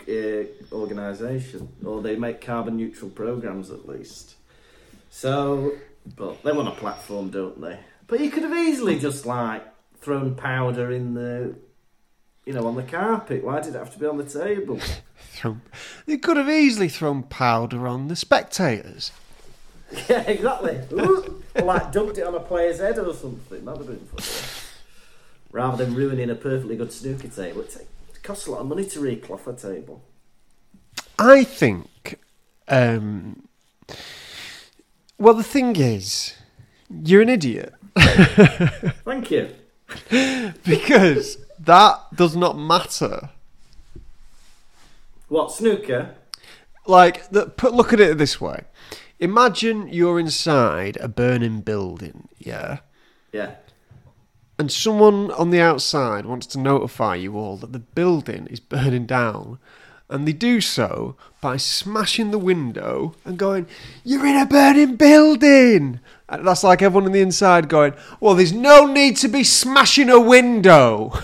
[0.07, 4.35] uh, organisation, or they make carbon neutral programs at least.
[5.09, 5.73] So,
[6.15, 7.79] but they want a platform, don't they?
[8.07, 9.63] But you could have easily just like
[9.99, 11.55] thrown powder in the,
[12.45, 13.43] you know, on the carpet.
[13.43, 14.79] Why did it have to be on the table?
[15.33, 15.61] Thrown,
[16.05, 19.11] they could have easily thrown powder on the spectators.
[20.09, 20.81] Yeah, exactly.
[20.91, 23.63] Ooh, or like dumped it on a player's head or something.
[23.63, 24.73] That'd have been funny.
[25.51, 28.83] Rather than ruining a perfectly good snooker table, it, it costs a lot of money
[28.83, 30.03] to recloth a table.
[31.17, 32.19] I think.
[32.67, 33.47] Um,
[35.17, 36.35] well, the thing is,
[36.89, 39.49] you're an idiot Thank you.
[40.65, 43.29] because that does not matter.
[45.27, 46.15] What snooker?
[46.85, 48.63] Like, the, put look at it this way:
[49.19, 52.79] imagine you're inside a burning building, yeah,
[53.33, 53.55] Yeah.
[54.57, 59.05] and someone on the outside wants to notify you all that the building is burning
[59.05, 59.59] down.
[60.09, 63.65] And they do so by smashing the window and going,
[64.03, 66.01] You're in a burning building!
[66.27, 70.09] And that's like everyone on the inside going, Well, there's no need to be smashing
[70.09, 71.13] a window.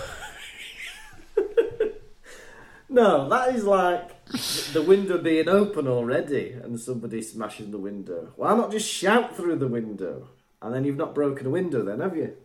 [2.88, 4.24] No, that is like
[4.72, 8.32] the window being open already and somebody smashing the window.
[8.36, 10.28] Why not just shout through the window?
[10.62, 12.36] And then you've not broken a window then, have you?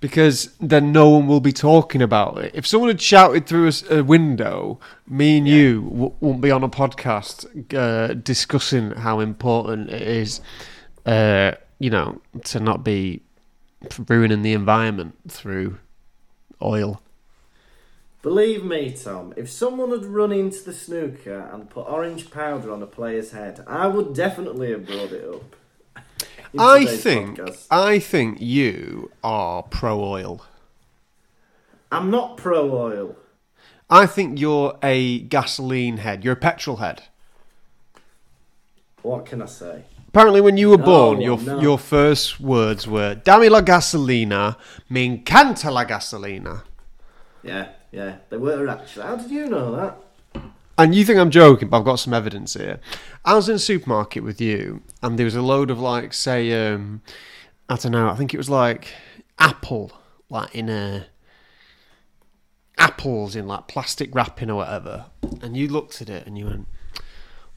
[0.00, 2.52] Because then no one will be talking about it.
[2.54, 6.68] If someone had shouted through a window, me and you w- wouldn't be on a
[6.68, 10.40] podcast uh, discussing how important it is,
[11.04, 13.22] uh, you know, to not be
[14.08, 15.78] ruining the environment through
[16.62, 17.00] oil.
[18.22, 22.82] Believe me, Tom, if someone had run into the snooker and put orange powder on
[22.82, 25.56] a player's head, I would definitely have brought it up.
[26.58, 27.66] I think podcast.
[27.70, 30.44] I think you are pro oil.
[31.90, 33.16] I'm not pro oil.
[33.90, 36.24] I think you're a gasoline head.
[36.24, 37.02] You're a petrol head.
[39.02, 39.84] What can I say?
[40.08, 41.60] Apparently, when you were No, born, your no.
[41.60, 44.56] your first words were "Dame la gasolina,
[44.88, 46.62] me encanta la gasolina."
[47.42, 49.06] Yeah, yeah, they were actually.
[49.06, 49.96] How did you know that?
[50.78, 52.78] And you think I'm joking, but I've got some evidence here.
[53.24, 56.72] I was in a supermarket with you, and there was a load of like, say,
[56.72, 57.02] um,
[57.68, 58.08] I don't know.
[58.08, 58.94] I think it was like
[59.38, 59.92] apple,
[60.30, 61.06] like in a
[62.78, 65.06] apples in like plastic wrapping or whatever.
[65.42, 66.68] And you looked at it and you went,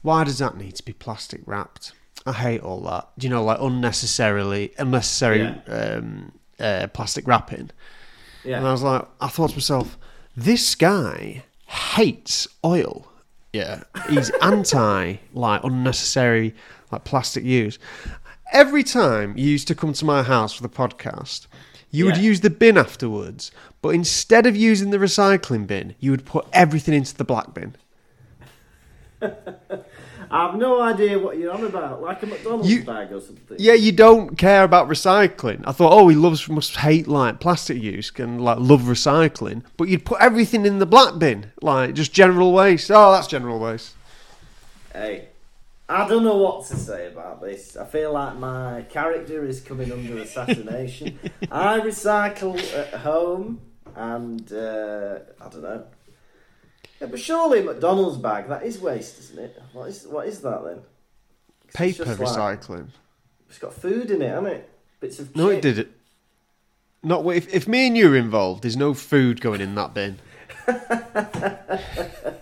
[0.02, 1.92] "Why does that need to be plastic wrapped?
[2.26, 3.08] I hate all that.
[3.16, 7.70] Do you know, like unnecessarily unnecessary um, uh, plastic wrapping."
[8.44, 9.96] Yeah, And I was like, I thought to myself,
[10.36, 13.06] this guy hates oil.
[13.52, 16.54] Yeah, he's anti like unnecessary
[16.90, 17.78] like plastic use.
[18.52, 21.46] Every time you used to come to my house for the podcast,
[21.90, 23.50] you would use the bin afterwards,
[23.82, 27.76] but instead of using the recycling bin, you would put everything into the black bin.
[30.32, 32.00] I have no idea what you're on about.
[32.00, 33.56] Like a McDonald's You- bag or something.
[33.58, 35.62] Yeah, you don't care about recycling.
[35.66, 39.88] I thought, oh, he loves must hate like plastic use and like love recycling, but
[39.88, 42.90] you'd put everything in the black bin, like just general waste.
[42.90, 43.92] Oh, that's general waste.
[44.92, 45.28] Hey,
[45.88, 47.76] I don't know what to say about this.
[47.76, 51.18] I feel like my character is coming under assassination.
[51.50, 53.60] I recycle at home,
[53.94, 55.84] and uh, I don't know.
[57.02, 59.60] Yeah, but surely McDonald's bag that is waste, isn't it?
[59.72, 60.76] What is what is that then?
[61.74, 62.86] 'Cause it's Paper like- recycling.
[63.48, 64.70] it's got food in it, hasn't it?
[65.00, 65.90] Bits of No, it did it.
[67.02, 68.62] Not if if me and you are involved.
[68.62, 70.18] There's no food going in that bin.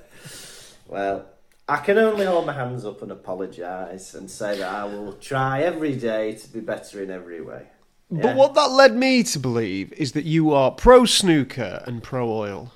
[0.86, 1.26] Well,
[1.68, 5.62] I can only hold my hands up and apologise and say that I will try
[5.62, 7.62] every day to be better in every way.
[8.10, 8.22] Yeah.
[8.22, 12.28] But what that led me to believe is that you are pro snooker and pro
[12.28, 12.72] oil.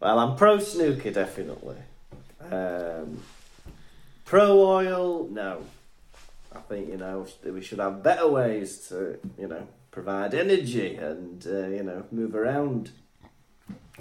[0.00, 1.76] Well, I'm pro snooker definitely.
[2.50, 3.22] Um,
[4.24, 5.62] pro oil, no.
[6.54, 11.44] I think you know we should have better ways to you know provide energy and
[11.46, 12.90] uh, you know move around.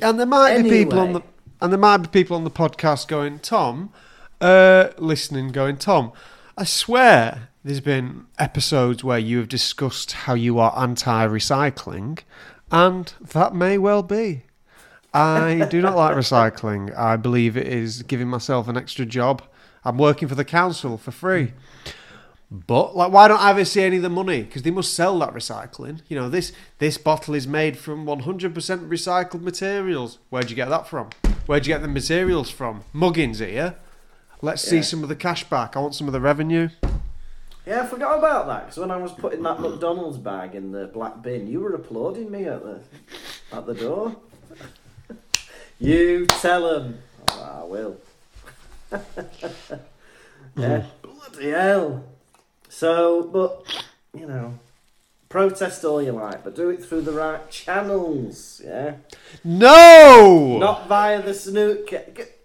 [0.02, 1.22] And there might be people on the
[1.60, 3.92] and there might be people on the podcast going, Tom,
[4.40, 6.12] uh, listening, going, Tom,
[6.56, 12.20] I swear there's been episodes where you have discussed how you are anti-recycling,
[12.72, 14.44] and that may well be.
[15.18, 16.96] I do not like recycling.
[16.96, 19.42] I believe it is giving myself an extra job.
[19.84, 21.54] I'm working for the council for free.
[22.50, 24.44] But like, why don't I ever see any of the money?
[24.44, 26.02] Because they must sell that recycling.
[26.08, 30.20] You know, this this bottle is made from 100% recycled materials.
[30.30, 31.10] Where'd you get that from?
[31.46, 32.84] Where'd you get the materials from?
[32.94, 33.76] Muggins here.
[34.42, 35.76] Let's see some of the cash back.
[35.76, 36.70] I want some of the revenue.
[37.66, 40.88] Yeah, I forgot about that because when I was putting that McDonald's bag in the
[40.88, 42.80] black bin, you were applauding me at the
[43.52, 44.16] at the door.
[45.80, 47.00] You tell them.
[47.30, 47.98] Oh, I will.
[50.56, 52.04] yeah, bloody hell.
[52.70, 53.84] So, but
[54.18, 54.58] you know,
[55.30, 58.62] protest all you like, but do it through the right channels.
[58.64, 58.96] Yeah,
[59.44, 60.58] No!
[60.60, 62.04] not via the snooker.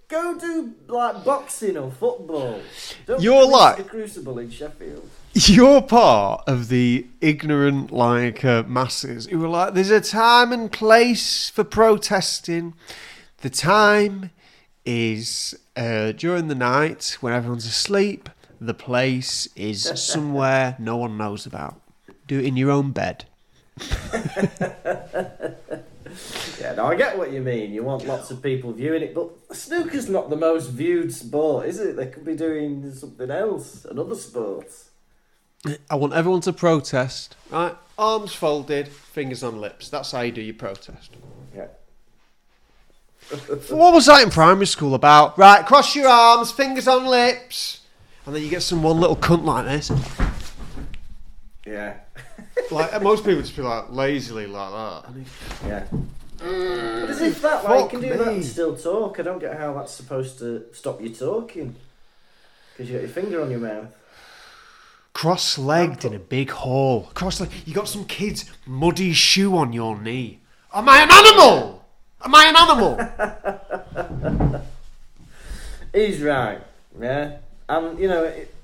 [0.09, 2.61] Go do like boxing or football.
[3.07, 5.09] Don't You're like- the Crucible in Sheffield.
[5.35, 10.71] You're part of the ignorant, like, uh, masses who are like, there's a time and
[10.71, 12.75] place for protesting.
[13.43, 14.31] The time
[14.85, 18.29] is uh, during the night when everyone's asleep.
[18.61, 21.81] The place is somewhere no one knows about.
[22.29, 23.25] Do it in your own bed.
[26.61, 27.73] Yeah, no, I get what you mean.
[27.73, 31.81] You want lots of people viewing it, but snooker's not the most viewed sport, is
[31.81, 31.97] it?
[31.97, 34.67] They could be doing something else, another sport.
[35.91, 37.35] I want everyone to protest.
[37.51, 39.89] Right, arms folded, fingers on lips.
[39.89, 41.17] That's how you do your protest.
[43.33, 43.75] Yeah.
[43.77, 45.39] What was that in primary school about?
[45.39, 47.81] Right, cross your arms, fingers on lips,
[48.27, 49.91] and then you get some one little cunt like this.
[51.67, 51.95] Yeah.
[52.71, 55.09] Like most people just be like lazily like that.
[55.11, 55.85] And he- Yeah.
[56.39, 58.35] But as if that, like, you can do that me.
[58.35, 59.19] and still talk.
[59.21, 61.75] I don't get how that's supposed to stop you talking.
[62.73, 63.95] Because you got your finger on your mouth.
[65.13, 67.11] cross-legged in a big hall.
[67.15, 67.53] Cross-legged.
[67.67, 70.41] You got some kid's muddy shoe on your knee.
[70.73, 71.82] Am I an animal?
[72.25, 72.99] Am I an animal?
[75.93, 76.61] He's right.
[77.01, 78.55] Yeah, and you know it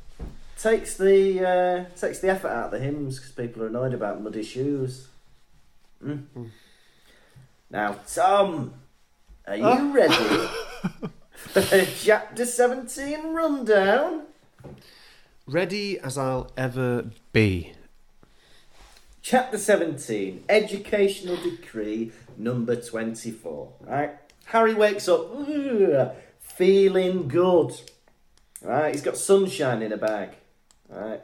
[0.59, 4.23] takes the uh, takes the effort out of the hymns because people are annoyed about
[4.23, 5.09] muddy shoes.
[6.05, 6.51] Mm.
[7.71, 8.75] Now, Tom,
[9.47, 10.15] are you ready
[11.33, 11.63] for
[11.97, 14.25] chapter seventeen rundown?
[15.47, 17.73] Ready as I'll ever be.
[19.23, 23.73] Chapter 17, Educational Decree number 24.
[23.81, 24.13] Right?
[24.47, 27.73] Harry wakes up ugh, feeling good.
[28.63, 28.95] Right?
[28.95, 30.31] He's got sunshine in a bag.
[30.89, 31.21] Right?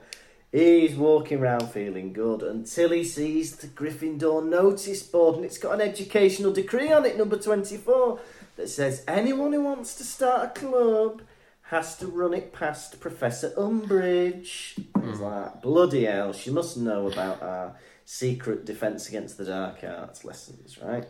[0.52, 5.74] He's walking around feeling good until he sees the Gryffindor notice board and it's got
[5.74, 8.20] an educational decree on it, number 24,
[8.56, 11.22] that says anyone who wants to start a club
[11.62, 14.74] has to run it past Professor Umbridge.
[14.76, 15.22] He's hmm.
[15.22, 17.74] like, bloody hell, she must know about our
[18.04, 21.06] secret defence against the dark arts lessons, right?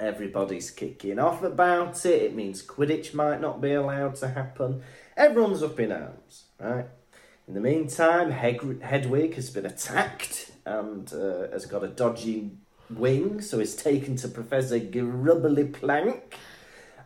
[0.00, 2.22] Everybody's kicking off about it.
[2.22, 4.82] It means Quidditch might not be allowed to happen.
[5.16, 6.86] Everyone's up in arms, right?
[7.48, 12.52] In the meantime, Heg- Hedwig has been attacked and uh, has got a dodgy
[12.90, 16.36] wing, so is taken to Professor Grubbly Plank.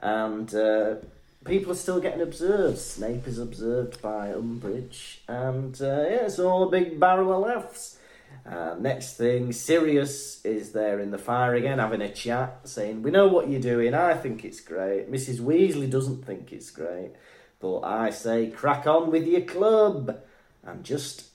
[0.03, 0.97] And uh,
[1.45, 2.79] people are still getting observed.
[2.79, 7.99] Snape is observed by Umbridge, and uh, yeah, it's all a big barrel of laughs.
[8.44, 13.12] Uh, next thing, Sirius is there in the fire again, having a chat, saying, "We
[13.12, 13.94] know what you're doing.
[13.94, 15.11] I think it's great.
[15.11, 15.38] Mrs.
[15.38, 17.12] Weasley doesn't think it's great,
[17.61, 20.20] but I say, crack on with your club."
[20.64, 21.31] And just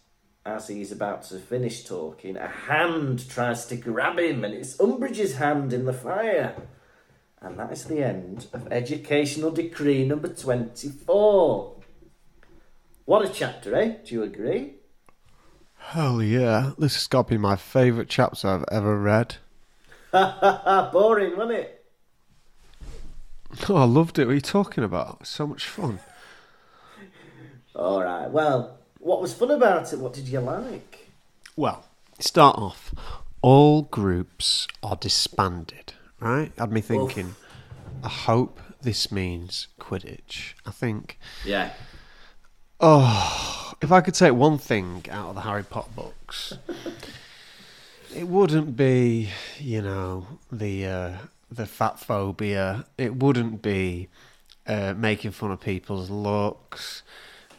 [0.45, 5.35] as he's about to finish talking, a hand tries to grab him, and it's Umbridge's
[5.35, 6.55] hand in the fire.
[7.41, 11.75] And that is the end of Educational Decree number 24.
[13.05, 13.97] What a chapter, eh?
[14.05, 14.76] Do you agree?
[15.91, 16.71] Hell yeah.
[16.77, 19.37] This has got to be my favourite chapter I've ever read.
[20.11, 21.85] Boring, wasn't it?
[23.69, 24.25] Oh, I loved it.
[24.25, 25.25] What are you talking about?
[25.25, 25.99] So much fun.
[27.73, 28.29] All right.
[28.29, 29.99] Well, what was fun about it?
[29.99, 31.07] What did you like?
[31.55, 31.85] Well,
[32.19, 32.93] start off.
[33.41, 36.51] All groups are disbanded, right?
[36.57, 37.35] Had me thinking,
[38.03, 40.53] I hope this means Quidditch.
[40.65, 41.71] I think, Yeah.
[42.79, 46.53] Oh, if I could take one thing out of the Harry Potter books,
[48.15, 51.11] it wouldn't be, you know, the uh,
[51.51, 52.85] the fat phobia.
[52.97, 54.09] It wouldn't be
[54.65, 57.03] uh, making fun of people's looks.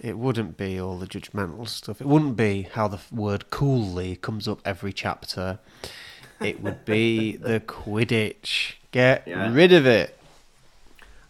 [0.00, 2.00] It wouldn't be all the judgmental stuff.
[2.00, 5.59] It wouldn't be how the word coolly comes up every chapter.
[6.40, 8.74] It would be the Quidditch.
[8.92, 9.52] Get Yeah.
[9.52, 10.16] rid of it.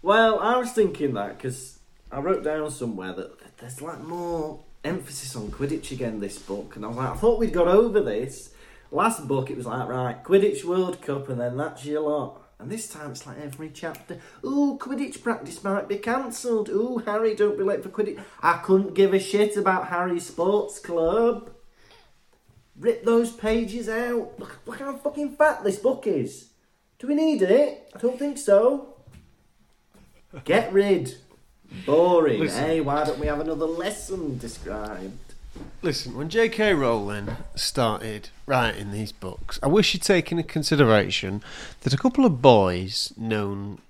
[0.02, 1.78] Well, I was thinking that because
[2.12, 6.84] I wrote down somewhere that there's like more emphasis on Quidditch again this book, and
[6.84, 8.50] I was like, I thought we'd got over this.
[8.90, 12.42] Last book, it was like, right, Quidditch World Cup, and then that's your lot.
[12.58, 14.18] And this time, it's like every chapter.
[14.44, 16.68] Ooh, Quidditch practice might be cancelled.
[16.70, 18.20] Ooh, Harry, don't be late for Quidditch.
[18.40, 21.50] I couldn't give a shit about Harry's sports club.
[22.76, 24.38] Rip those pages out.
[24.38, 26.48] Look, look how fucking fat this book is.
[26.98, 27.90] Do we need it?
[27.94, 28.94] I don't think so.
[30.44, 31.16] Get rid.
[31.86, 32.64] Boring, Listen.
[32.64, 32.80] eh?
[32.80, 35.18] Why don't we have another lesson described?
[35.82, 36.74] Listen, when J.K.
[36.74, 41.42] Rowling started writing these books, I wish he'd taken into consideration
[41.82, 43.80] that a couple of boys known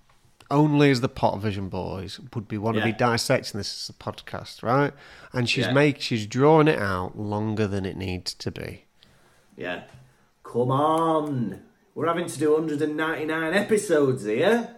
[0.50, 4.62] only as the Pottervision boys would be want to be dissecting this as a podcast,
[4.62, 4.94] right?
[5.34, 5.72] And she's Yeah.
[5.72, 8.84] make she's drawing it out longer than it needs to be.
[9.56, 9.82] Yeah.
[10.42, 11.60] Come on.
[11.94, 14.74] We're having to do 199 episodes here.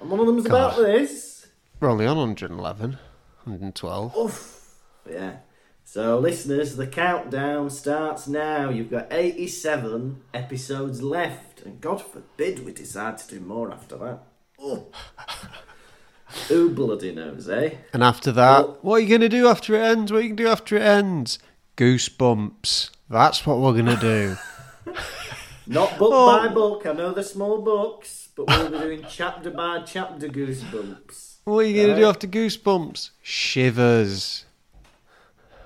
[0.00, 1.35] And one of them's about this.
[1.80, 2.92] We're only on 111,
[3.44, 4.16] 112.
[4.16, 4.74] Oof.
[5.08, 5.36] Yeah.
[5.84, 8.70] So, listeners, the countdown starts now.
[8.70, 11.62] You've got 87 episodes left.
[11.62, 14.20] And God forbid we decide to do more after that.
[14.58, 14.86] Oh.
[16.48, 17.74] Who bloody knows, eh?
[17.92, 20.10] And after that, Well- what are you going to do after it ends?
[20.10, 21.38] What are you going to do after it ends?
[21.76, 22.90] Goosebumps.
[23.08, 24.36] That's what we're going to do.
[25.68, 26.36] Not book Oh.
[26.38, 26.86] by book.
[26.86, 31.35] I know they're small books, but we'll be doing chapter by chapter goosebumps.
[31.46, 33.10] What are you going to do after Goosebumps?
[33.22, 34.44] Shivers.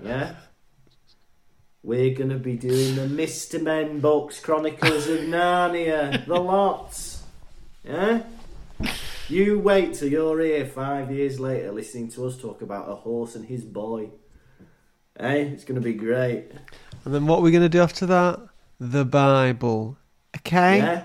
[0.04, 0.34] Yeah?
[1.82, 3.62] We're going to be doing the Mr.
[3.62, 7.22] Men books, Chronicles of Narnia, the lots.
[7.82, 8.24] Yeah?
[9.28, 13.34] You wait till you're here five years later listening to us talk about a horse
[13.34, 14.10] and his boy.
[15.18, 16.52] Hey, it's going to be great.
[17.06, 18.38] And then what are we going to do after that?
[18.78, 19.96] The Bible.
[20.36, 20.78] Okay?
[20.78, 21.04] Yeah?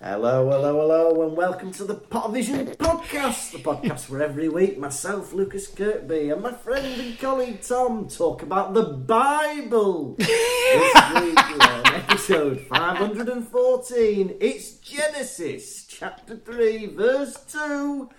[0.00, 3.02] Hello, hello, hello, and welcome to the Pottervision Podcast.
[3.06, 8.06] Podcast, the podcast where every week myself, Lukas Kirkby, and my friend and colleague Tom
[8.06, 10.16] talk about the Bible.
[10.18, 14.36] this week we're on episode 514.
[14.38, 18.10] It's Genesis, chapter 3, verse 2.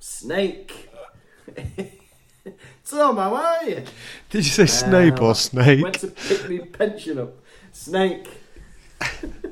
[0.00, 0.90] Snake.
[2.84, 3.84] Tom, how are you?
[4.28, 5.82] Did you say Snape Uh, or Snake?
[5.84, 7.34] Went to pick me pension up.
[7.70, 8.26] Snake.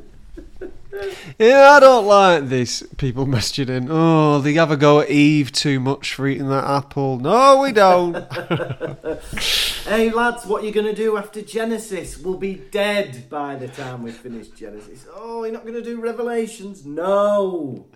[1.38, 2.82] Yeah, I don't like this.
[2.96, 3.88] People messaging in.
[3.90, 7.18] Oh, they have a go at Eve too much for eating that apple.
[7.18, 8.16] No, we don't.
[9.90, 12.16] Hey lads, what are you gonna do after Genesis?
[12.18, 15.06] We'll be dead by the time we finish Genesis.
[15.12, 16.84] Oh, you're not gonna do Revelations?
[16.86, 17.88] No.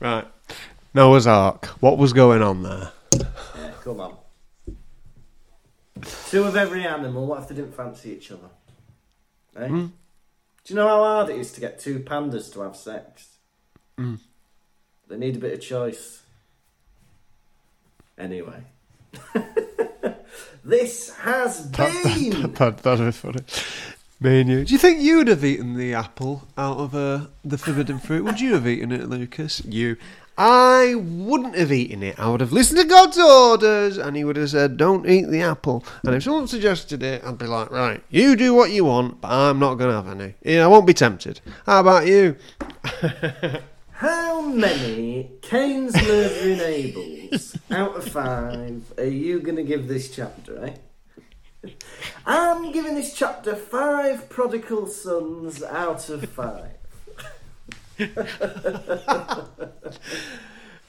[0.00, 0.26] right.
[0.92, 1.66] Noah's Ark.
[1.80, 2.90] What was going on there?
[3.14, 4.16] Yeah, come on.
[6.30, 7.26] Two of every animal.
[7.26, 8.48] What if they didn't fancy each other?
[9.56, 9.68] Eh?
[9.68, 9.86] Hmm.
[10.64, 13.38] Do you know how hard it is to get two pandas to have sex?
[13.96, 14.16] Hmm.
[15.08, 16.22] They need a bit of choice.
[18.16, 18.62] Anyway.
[20.64, 22.52] this has been.
[22.54, 23.40] That, that'd be funny.
[24.20, 24.64] Me and you.
[24.66, 28.22] Do you think you'd have eaten the apple out of uh, the forbidden fruit?
[28.24, 29.64] Would you have eaten it, Lukas?
[29.64, 29.96] You.
[30.38, 32.18] I wouldn't have eaten it.
[32.18, 35.42] I would have listened to God's orders, and He would have said, "Don't eat the
[35.42, 39.20] apple." And if someone suggested it, I'd be like, "Right, you do what you want,
[39.20, 40.58] but I'm not going to have any.
[40.58, 42.36] I won't be tempted." How about you?
[44.00, 50.64] How many Cain's murdering Abels out of five are you going to give this chapter,
[50.64, 51.70] eh?
[52.24, 56.79] I'm giving this chapter five prodigal sons out of five.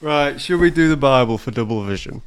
[0.00, 2.22] Right, should we do the Bible for double vision?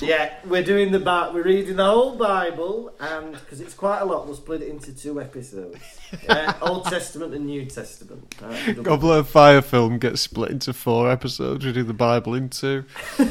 [0.00, 4.04] Yeah, we're doing the Bi- we're reading the whole Bible, and because it's quite a
[4.04, 5.78] lot, we'll split it into two episodes:
[6.24, 8.34] yeah, Old Testament and New Testament.
[8.40, 11.64] Double- Goblet of Fire film gets split into four episodes.
[11.64, 12.84] We do the Bible in two.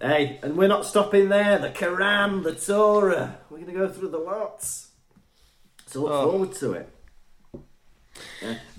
[0.00, 1.58] Hey, and we're not stopping there.
[1.58, 3.36] The Quran, the Torah.
[3.48, 4.88] We're going to go through the lots.
[5.86, 6.30] So look Oh.
[6.32, 6.88] forward to it.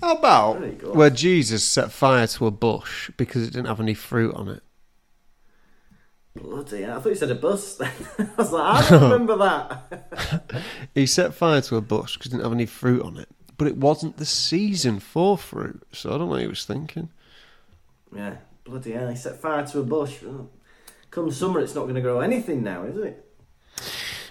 [0.00, 0.92] How about There you go.
[0.92, 4.62] where Jesus set fire to a bush because it didn't have any fruit on it?
[6.36, 6.98] Bloody hell.
[6.98, 7.80] I thought you said a bus.
[7.80, 7.90] I
[8.36, 10.62] was like, I don't remember that.
[10.94, 13.28] He set fire to a bush because it didn't have any fruit on it.
[13.56, 17.10] But it wasn't the season for fruit, so I don't know what he was thinking.
[18.14, 19.08] yeah, bloody hell.
[19.08, 20.16] He set fire to a bush.
[21.12, 23.24] Come summer, it's not going to grow anything now, is it?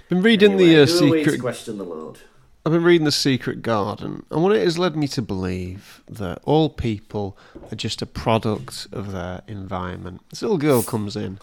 [0.10, 1.40] Been reading Anyway, the uh, who are we to secret.
[1.42, 2.20] question the Lord?
[2.66, 6.40] I've been reading the Secret Garden, and what it has led me to believe that
[6.46, 7.38] all people
[7.70, 10.22] are just a product of their environment.
[10.30, 11.40] This little girl comes in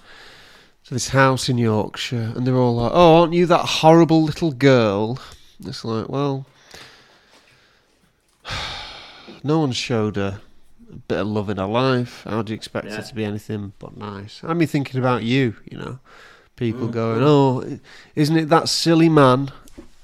[0.85, 4.51] to this house in Yorkshire, and they're all like, "Oh, aren't you that horrible little
[4.51, 5.19] girl?"
[5.63, 6.47] It's like, well,
[9.45, 10.41] no one showed her
[10.91, 12.25] a bit of love in her life.
[12.25, 12.97] How do you expect Yeah.
[12.97, 14.41] her to be anything but nice?
[14.43, 15.99] I'm thinking about you, you know.
[16.57, 16.93] People mm-hmm.
[16.93, 17.79] going, "Oh,
[18.15, 19.53] isn't it that silly man?"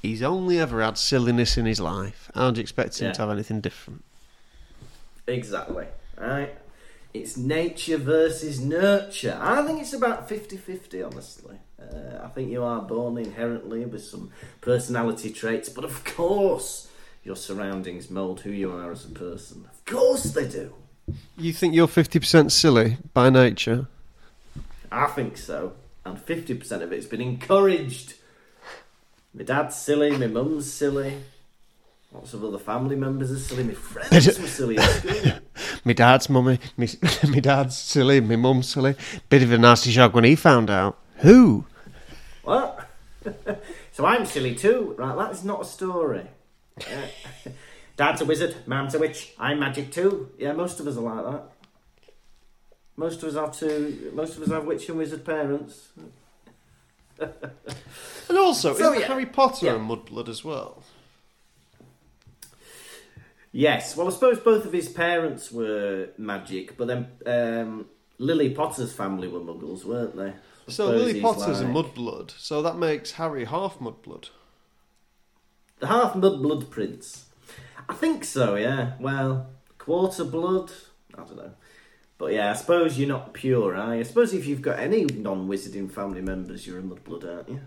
[0.07, 2.31] He's only ever had silliness in his life.
[2.33, 3.13] How do you expect him Yeah.
[3.15, 4.05] to have anything different?
[5.27, 5.87] Exactly.
[6.17, 6.55] Right.
[7.13, 9.37] It's nature versus nurture.
[9.41, 11.57] I think it's about 50 50, honestly.
[11.81, 14.31] Uh, I think you are born inherently with some
[14.61, 16.89] personality traits, but of course,
[17.25, 19.65] your surroundings mould who you are as a person.
[19.73, 20.73] Of course, they do.
[21.37, 23.89] You think you're 50% silly by nature?
[24.93, 25.73] I think so.
[26.05, 28.15] And 50% of it's been encouraged.
[29.37, 31.23] My dad's silly, my mum's silly.
[32.11, 33.65] Lots of other family members are silly.
[33.65, 35.33] My friends were silly at school.
[35.85, 36.89] My dad's mummy, me,
[37.29, 38.95] my dad's silly, my mum's silly.
[39.29, 40.97] Bit of a nasty shock when he found out.
[41.19, 41.67] Who?
[42.45, 42.89] What?
[43.93, 44.95] so I'm silly too.
[44.97, 46.27] Right, that is not a story.
[47.99, 50.31] Dad's a wizard, Mum's a witch, I'm magic too.
[50.39, 51.43] Yeah, most of us are like that.
[52.97, 54.13] Most of us have two.
[54.15, 55.89] Most of us have witch and wizard parents.
[58.29, 59.07] And also, So, isn't yeah.
[59.07, 59.75] Harry Potter Yeah.
[59.77, 60.83] a mudblood as well?
[63.53, 67.87] Yes, well, I suppose both of his parents were magic, but then um,
[68.19, 70.29] Lily Potter's family were muggles, weren't they?
[70.29, 74.29] I So Lily Potter's a mudblood, so that makes Harry half mudblood.
[75.79, 77.27] The half mudblood prince.
[77.89, 78.95] I think so, yeah.
[79.01, 79.47] Well,
[79.79, 80.73] quarter blood.
[81.15, 81.53] I don't know.
[82.19, 84.01] But yeah, I suppose you're not pure, are you?
[84.01, 87.61] I suppose if you've got any non wizarding family members, you're a mudblood, aren't you?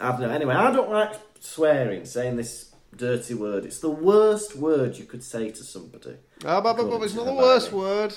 [0.00, 0.30] I don't know.
[0.30, 3.64] Anyway, I don't like swearing, saying this dirty word.
[3.64, 6.16] It's the worst word you could say to somebody.
[6.44, 7.80] Ah, but, but, but it's not the the worst Bible.
[7.80, 8.14] word.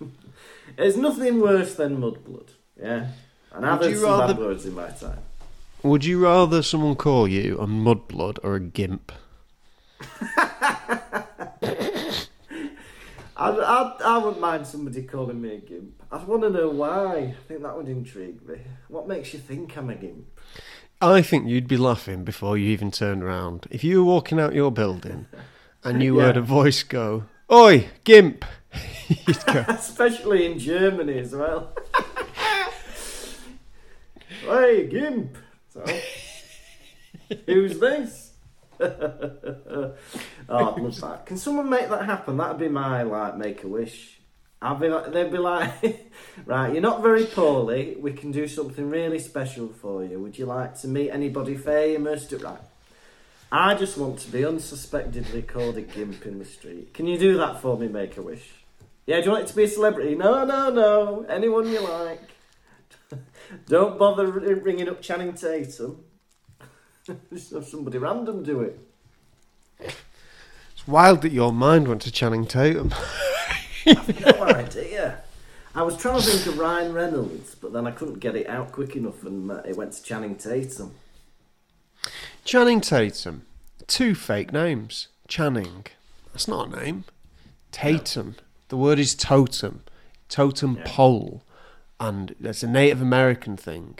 [0.76, 2.48] There's nothing worse than mudblood,
[2.80, 3.08] yeah?
[3.52, 5.18] And I've heard some rather- bad words in my time.
[5.82, 9.10] Would you rather someone call you a mudblood or a gimp?
[13.42, 16.02] I, I, I wouldn't mind somebody calling me a gimp.
[16.10, 17.16] I want to know why.
[17.16, 18.56] I think that would intrigue me.
[18.88, 20.26] What makes you think I'm a gimp?
[21.00, 23.66] I think you'd be laughing before you even turned around.
[23.70, 25.26] If you were walking out your building
[25.82, 26.26] and you Yeah.
[26.26, 28.44] heard a voice go, Oi, Gimp!
[29.46, 31.74] Go, Especially in Germany as well.
[34.46, 35.36] hey, gimp!
[35.68, 35.84] So,
[37.46, 38.31] who's this?
[38.82, 39.94] oh,
[40.48, 41.26] I'd love that.
[41.26, 42.36] Can someone make that happen?
[42.36, 44.18] That'd be my like make a wish.
[44.60, 46.12] I'd be like, they'd be like,
[46.46, 47.96] right, you're not very poorly.
[47.98, 50.20] We can do something really special for you.
[50.20, 52.32] Would you like to meet anybody famous?
[52.32, 52.58] Right.
[53.50, 56.94] I just want to be unsuspectedly called a gimp in the street.
[56.94, 58.48] Can you do that for me, Make a Wish?
[59.04, 60.14] Yeah, do you want it to be a celebrity?
[60.14, 61.26] No, no, no.
[61.28, 62.20] Anyone you like.
[63.66, 66.04] Don't bother ringing up Channing Tatum.
[67.32, 68.78] Just have somebody random do it.
[69.80, 72.94] It's wild that your mind went to Channing Tatum.
[73.86, 75.20] I've no idea.
[75.74, 78.72] I was trying to think of Ryan Reynolds, but then I couldn't get it out
[78.72, 80.92] quick enough, and uh, it went to Channing Tatum.
[82.44, 83.42] Channing Tatum.
[83.86, 85.08] Two fake names.
[85.28, 85.86] Channing.
[86.32, 87.04] That's not a name.
[87.72, 88.36] Tatum.
[88.68, 89.82] The word is totem.
[90.28, 90.82] Totem Yeah.
[90.86, 91.42] pole.
[91.98, 93.98] And that's a Native American thing.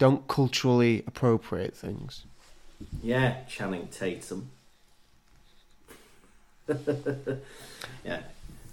[0.00, 2.24] Don't culturally appropriate things.
[3.02, 4.50] Yeah, Channing Tatum.
[8.04, 8.20] yeah.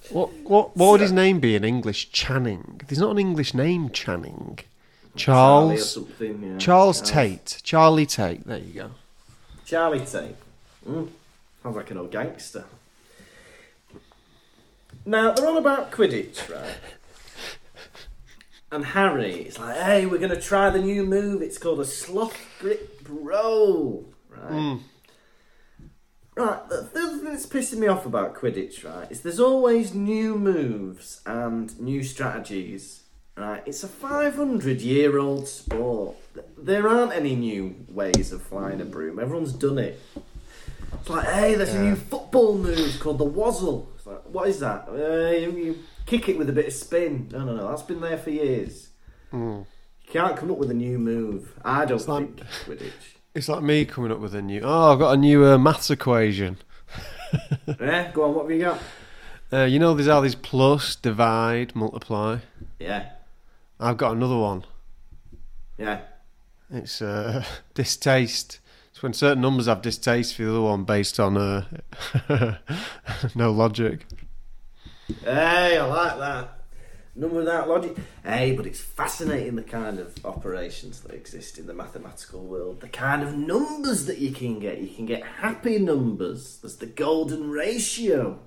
[0.09, 2.11] What what what would his name be in English?
[2.13, 2.79] Channing.
[2.87, 4.59] There's not an English name Channing.
[5.17, 5.97] Charles.
[6.17, 6.57] Yeah.
[6.59, 7.59] Charles Tate.
[7.61, 8.47] Charlie Tate.
[8.47, 8.91] There you go.
[9.65, 10.37] Charlie Tate.
[10.87, 11.09] Mm,
[11.61, 12.63] sounds like an old gangster.
[15.05, 16.75] Now, they're on about Quidditch, right?
[18.71, 21.41] And Harry is like, hey, we're going to try the new move.
[21.41, 24.79] It's called a sloth grip roll, right?
[26.35, 29.95] Right, the the other thing that's pissing me off about Quidditch, right, is there's always
[29.95, 33.03] new moves and new strategies,
[33.35, 33.63] right?
[33.65, 36.17] It's a 500 year old sport.
[36.55, 39.17] There aren't any new ways of flying a broom.
[39.17, 39.99] Everyone's done it.
[40.93, 43.89] It's like, hey, there's a new football move called the wazzle.
[43.95, 44.87] It's like, what is that?
[44.89, 45.77] Uh, you, you
[46.07, 47.29] kick it with a bit of spin.
[47.31, 48.89] No, no, no, that's been there for years.
[49.31, 49.65] You
[50.09, 51.53] can't come up with a new move.
[51.63, 52.91] I don't like- think Quidditch.
[53.35, 54.61] It's like me coming up with a new.
[54.63, 56.57] Oh, I've got a new uh, maths equation.
[57.79, 58.81] yeah, go on, what have you got?
[59.53, 62.39] Uh, you know, there's all these plus, divide, multiply.
[62.79, 63.09] Yeah,
[63.79, 64.65] I've got another one.
[65.77, 65.99] yeah.
[66.71, 67.43] It's uh,
[67.75, 68.59] distaste.
[68.89, 72.57] It's when certain numbers have distaste for the other one based on uh,
[73.35, 74.07] no logic.
[75.23, 76.53] Hey, I like that.
[77.15, 77.97] Number without logic.
[78.23, 82.81] Hey, but it's fascinating the kind of operations that exist in the mathematical world.
[82.81, 84.79] The kind of numbers that you can get.
[84.79, 86.57] You can get happy numbers.
[86.61, 88.39] There's the golden ratio.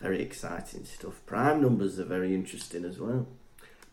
[0.00, 1.20] Very exciting stuff.
[1.26, 3.26] Prime numbers are very interesting as well.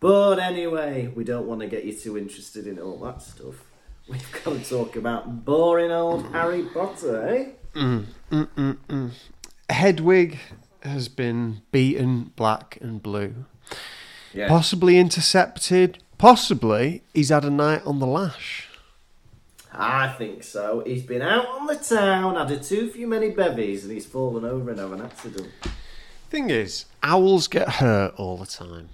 [0.01, 3.63] But anyway, we don't want to get you too interested in all that stuff.
[4.09, 7.79] We've got to talk about boring old Harry Potter, eh?
[7.79, 9.11] Mhm.
[9.69, 10.37] Hedwig
[10.85, 13.45] has been beaten black and blue.
[14.33, 14.47] Yeah.
[14.47, 15.99] Possibly intercepted.
[16.17, 18.69] Possibly he's had a night on the lash.
[19.71, 20.83] I think so.
[20.85, 24.45] He's been out on the town, had a too few many bevies, and he's fallen
[24.45, 25.49] over and have an accident.
[26.29, 28.89] Thing is, owls get hurt all the time.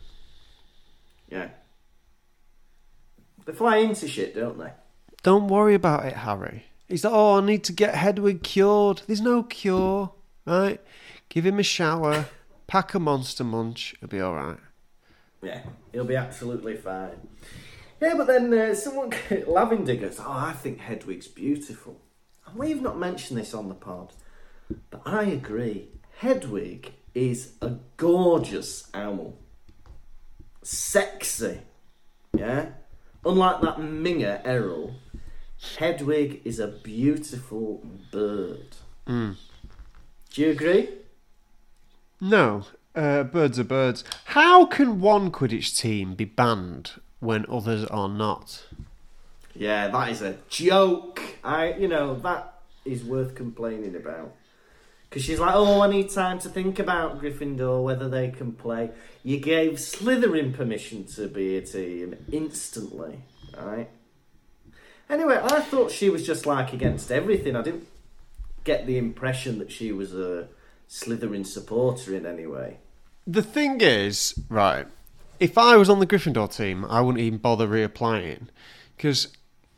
[1.30, 1.50] Yeah.
[3.46, 4.72] They fly into shit, don't they?
[5.24, 6.66] Don't worry about it, Harry.
[6.88, 9.04] He's like, oh, I need to get Hedwig cured.
[9.08, 10.12] There's no cure,
[10.46, 10.82] right?
[11.32, 12.26] Give him a shower,
[12.68, 14.58] pack a monster munch, it'll be all right.
[15.42, 15.62] Yeah,
[15.94, 17.26] he'll be absolutely fine.
[18.02, 19.14] Yeah, but then uh, someone,
[19.48, 22.02] Lavender goes, Oh, I think Hedwig's beautiful.
[22.46, 24.12] And we've not mentioned this on the pod,
[24.90, 25.88] but I agree.
[26.18, 29.38] Hedwig is a gorgeous owl.
[30.64, 31.62] Sexy.
[32.38, 32.72] Yeah?
[33.24, 34.96] Unlike that Minger Errol,
[35.78, 38.76] Hedwig is a beautiful bird.
[39.08, 40.90] Do you agree?
[42.24, 42.66] No,
[42.96, 44.04] uh, birds are birds.
[44.26, 48.64] How can one Quidditch team be banned when others are not?
[49.56, 51.20] Yeah, that is a joke.
[51.44, 54.36] I, you know, that is worth complaining about.
[55.10, 58.92] Because she's like, oh, I need time to think about Gryffindor, whether they can play.
[59.24, 63.20] You gave Slytherin permission to be a team instantly,
[63.60, 63.90] right?
[65.10, 67.56] Anyway, I thought she was just like against everything.
[67.56, 67.88] I didn't
[68.64, 70.48] get the impression that she was a
[70.92, 72.78] Slytherin supporter in any way.
[73.26, 74.88] The thing is, right,
[75.40, 78.48] if I was on the Gryffindor team, I wouldn't even bother reapplying
[78.98, 79.30] because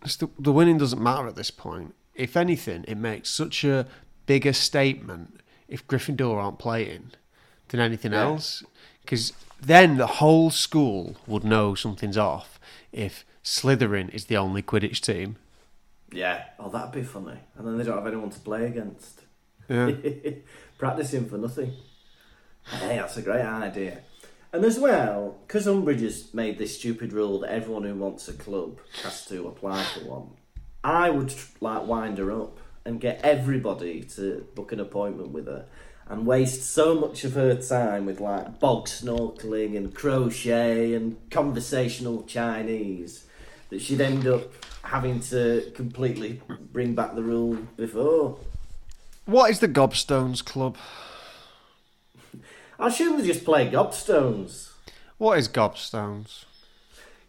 [0.02, 1.94] the, the winning doesn't matter at this point.
[2.16, 3.86] If anything, it makes such a
[4.26, 7.12] bigger statement if Gryffindor aren't playing
[7.70, 8.24] than anything Yeah.
[8.24, 8.64] else.
[9.02, 12.60] Because then the whole school would know something's off
[12.92, 15.36] if Slytherin is the only Quidditch team.
[16.12, 16.46] Yeah.
[16.60, 17.38] Oh, that'd be funny.
[17.56, 19.22] And then they don't have anyone to play against.
[19.70, 19.92] Yeah.
[20.84, 21.72] Practicing for nothing.
[22.66, 24.00] Hey, that's a great idea.
[24.52, 28.34] And as well, because Umbridge has made this stupid rule that everyone who wants a
[28.34, 30.32] club has to apply for one,
[30.84, 35.68] I would like wind her up and get everybody to book an appointment with her
[36.10, 42.24] and waste so much of her time with like bog snorkeling and crochet and conversational
[42.24, 43.24] Chinese
[43.70, 44.52] that she'd end up
[44.84, 46.42] having to completely
[46.74, 48.38] bring back the rule before.
[49.26, 50.78] What is the Gobstones Club?
[52.78, 54.72] I assume they just play gobstones.
[55.18, 56.44] What is Gobstones?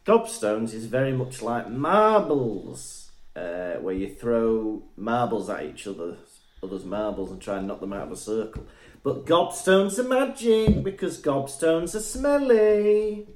[0.04, 6.16] Gobstones is very much like marbles, uh, where you throw marbles at each other,
[6.62, 8.66] others' marbles, and try and knock them out of a circle.
[9.04, 13.28] But gobstones are magic because gobstones are smelly.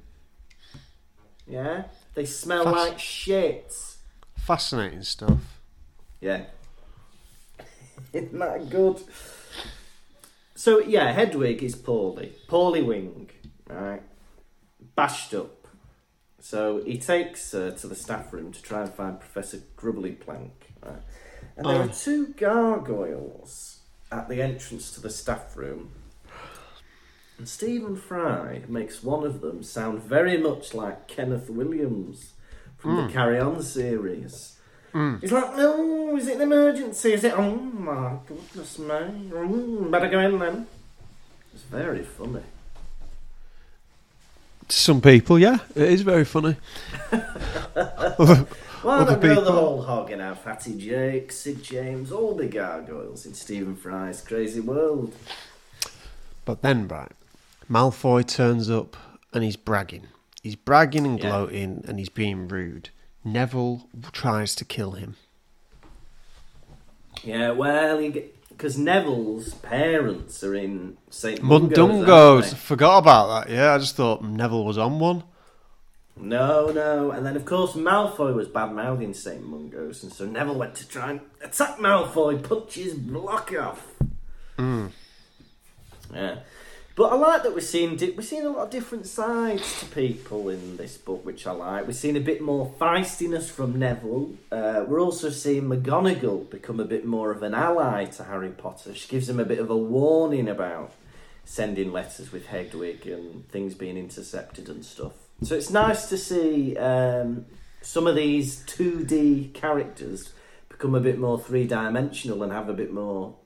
[1.47, 3.73] Yeah, they smell Fas- like shit.
[4.37, 5.59] Fascinating stuff.
[6.19, 6.45] Yeah.
[8.13, 9.01] Isn't that good?
[10.55, 13.29] So yeah, Hedwig is poorly, poorly wing,
[13.67, 14.01] right?
[14.95, 15.67] Bashed up.
[16.39, 20.73] So he takes her to the staff room to try and find Professor Grubbly Plank,
[20.85, 21.01] right?
[21.55, 21.81] And there Oh.
[21.83, 23.79] are two gargoyles
[24.11, 25.91] at the entrance to the staff room.
[27.37, 32.33] And Stephen Fry makes one of them sound very much like Kenneth Williams
[32.77, 33.09] from the hmm.
[33.09, 34.58] Carry On series.
[35.21, 37.13] He's like, no, is it an emergency?
[37.13, 37.33] Is it?
[37.37, 38.85] Oh my goodness me.
[38.87, 40.67] Mm, better go in then.
[41.53, 42.41] It's very funny.
[44.67, 46.55] To some people, yeah, it is very funny.
[47.09, 47.17] Why
[48.83, 52.45] Other not go the people- whole hog and have Hattie Jacques, Sid James, all the
[52.47, 55.15] gargoyles in Stephen Fry's crazy world?
[56.45, 57.11] But then, right,
[57.69, 58.95] Malfoy turns up
[59.33, 60.07] and he's bragging.
[60.41, 61.29] He's bragging and Yeah.
[61.29, 62.89] gloating and he's being rude.
[63.23, 65.15] Neville tries to kill him.
[67.23, 67.99] Yeah, well,
[68.49, 71.41] because Neville's parents are in St.
[71.41, 71.77] Mungo's.
[71.77, 72.55] Mundungos.
[72.55, 73.53] Forgot about that.
[73.53, 75.23] Yeah, I just thought Neville was on one.
[76.15, 77.11] No, no.
[77.11, 79.45] And then, of course, Malfoy was bad mouthing St.
[79.45, 83.85] Mungo's, and so Neville went to try and attack Malfoy, punch his block off.
[84.57, 84.87] Hmm.
[86.13, 86.39] Yeah.
[86.99, 90.49] But I like that we're seeing we're seeing a lot of different sides to people
[90.49, 91.87] in this book, which I like.
[91.87, 94.31] We're seeing a bit more feistiness from Neville.
[94.51, 98.93] Uh, we're also seeing McGonagall become a bit more of an ally to Harry Potter.
[98.93, 100.91] She gives him a bit of a warning about
[101.45, 105.13] sending letters with Hedwig and things being intercepted and stuff.
[105.41, 107.45] So it's nice to see um,
[107.81, 110.33] some of these 2D characters
[110.67, 113.37] become a bit more three dimensional and have a bit more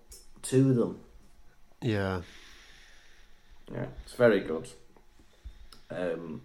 [0.42, 1.02] to them.
[1.84, 2.22] Yeah.
[3.72, 4.70] Yeah, it's very good.
[5.90, 6.42] Um,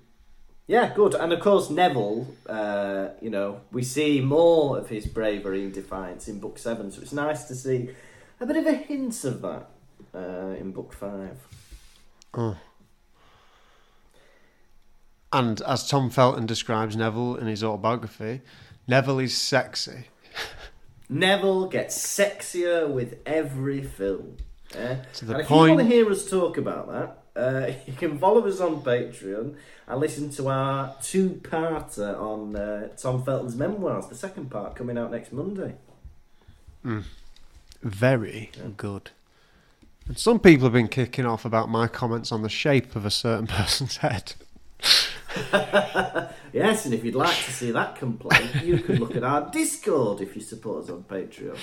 [0.67, 1.15] yeah, good.
[1.15, 6.29] And of course, Neville, uh, you know, we see more of his bravery and defiance
[6.29, 7.91] in book seven, so it's nice to see
[8.41, 9.71] a bit of a hint of that
[10.15, 11.39] uh, in book five.
[15.33, 18.43] And as Tom Felton describes Neville in his autobiography,
[18.87, 20.05] Neville is sexy.
[21.09, 24.37] Neville gets sexier with every film.
[24.75, 24.97] Yeah?
[25.15, 27.93] To the and if point- you want to hear us talk about that, uh, you
[27.95, 29.55] can follow us on Patreon
[29.87, 34.07] and listen to our two-parter on uh, Tom Felton's memoirs.
[34.09, 35.75] The second part coming out next Monday.
[37.83, 39.11] Very good.
[40.07, 43.11] And some people have been kicking off about my comments on the shape of a
[43.11, 44.35] certain person's head.
[46.51, 50.23] Yes, and if you'd like to see that complaint, you can look at our Discord
[50.23, 51.59] if you support us on Patreon.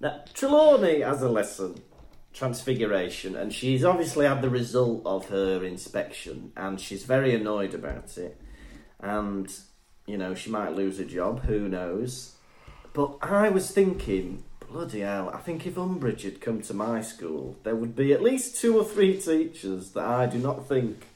[0.00, 1.82] Now, Trelawney has a lesson,
[2.34, 8.18] Transfiguration, and she's obviously had the result of her inspection, and she's very annoyed about
[8.18, 8.38] it.
[9.00, 9.50] And,
[10.06, 12.34] you know, she might lose her job, who knows.
[12.92, 17.56] But I was thinking, bloody hell, I think if Umbridge had come to my school,
[17.62, 21.06] there would be at least two or three teachers that I do not think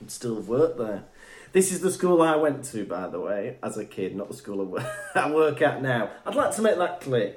[0.00, 1.04] would still have worked there.
[1.52, 4.36] This is the school I went to, by the way, as a kid, not the
[4.36, 6.10] school I work, I work at now.
[6.26, 7.36] I'd like to make that clear.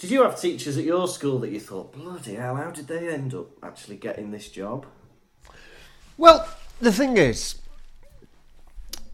[0.00, 3.10] Did you have teachers at your school that you thought, bloody hell, how did they
[3.10, 4.86] end up actually getting this job?
[6.16, 6.48] Well,
[6.80, 7.56] the thing is,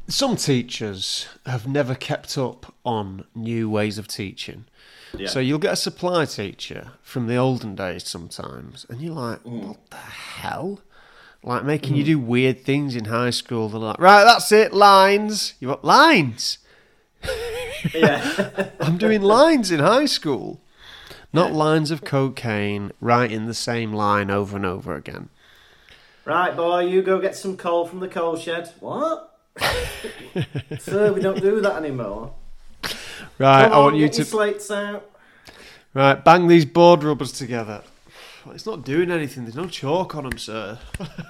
[0.06, 4.66] some teachers have never kept up on new ways of teaching.
[5.18, 5.26] Yeah.
[5.26, 9.66] So you'll get a supply teacher from the olden days sometimes, and you're like, hmm.
[9.66, 10.82] what the hell?
[11.42, 12.10] Like making you hmm.
[12.10, 13.68] do weird things in high school.
[13.68, 15.54] They're like, right, that's it, lines.
[15.58, 16.58] You want lines?
[17.92, 18.68] Yeah.
[18.80, 20.60] I'm doing lines in high school.
[21.32, 25.28] Not lines of cocaine writing the same line over and over again.
[26.24, 28.72] Right, boy, you go get some coal from the coal shed.
[28.80, 29.38] What?
[30.80, 32.32] Sir, we don't do that anymore.
[33.38, 35.10] Right, Come I on, want you get your to slates out.
[35.94, 37.82] right bang these board rubbers together.
[38.44, 39.44] Well, it's not doing anything.
[39.44, 40.78] There's no chalk on them, sir.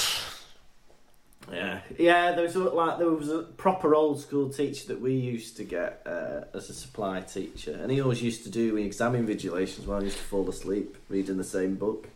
[2.02, 2.32] Yeah.
[2.34, 5.64] There was a, like there was a proper old school teacher that we used to
[5.64, 10.00] get uh, as a supply teacher, and he always used to do exam invigilations while
[10.00, 12.10] I used to fall asleep reading the same book.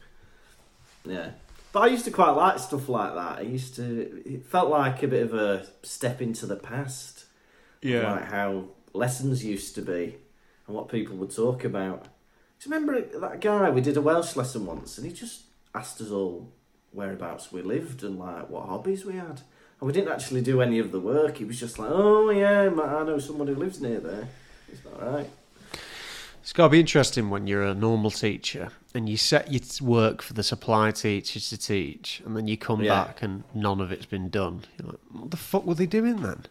[1.05, 1.31] Yeah,
[1.71, 3.39] but I used to quite like stuff like that.
[3.39, 4.23] I used to.
[4.25, 7.25] It felt like a bit of a step into the past.
[7.81, 10.15] Yeah, like how lessons used to be
[10.67, 12.05] and what people would talk about.
[12.59, 13.69] Do you remember that guy?
[13.69, 16.49] We did a Welsh lesson once, and he just asked us all
[16.93, 19.41] whereabouts we lived and like what hobbies we had.
[19.86, 21.38] And we didn't actually do any of the work.
[21.38, 24.27] He was just like, "Oh yeah, I know someone who lives near there."
[24.67, 25.29] It's all right.
[26.41, 30.23] It's got to be interesting when you're a normal teacher and you set your work
[30.23, 33.03] for the supply teachers to teach, and then you come Yeah.
[33.03, 34.63] back and none of it's been done.
[34.79, 36.45] You're like, what the fuck were they doing then?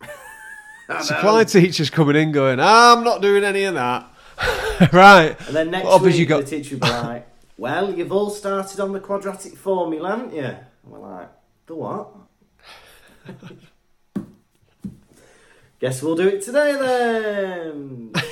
[1.02, 4.06] Supply teachers coming in going, I'm not doing any of that.
[4.94, 5.36] right.
[5.48, 6.46] And then next What week you got?
[6.46, 7.28] the teacher would be like,
[7.58, 10.56] "Well, you've all started on the quadratic formula, haven't you?" And
[10.86, 11.28] we're like,
[11.72, 12.08] "The what?"
[15.80, 18.12] Guess we'll do it today then.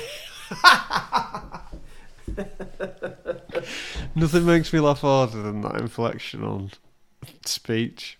[4.15, 6.69] Nothing makes me laugh harder than that inflection on
[7.43, 8.19] speech.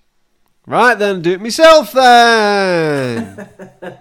[0.65, 3.47] Right then, do it myself then.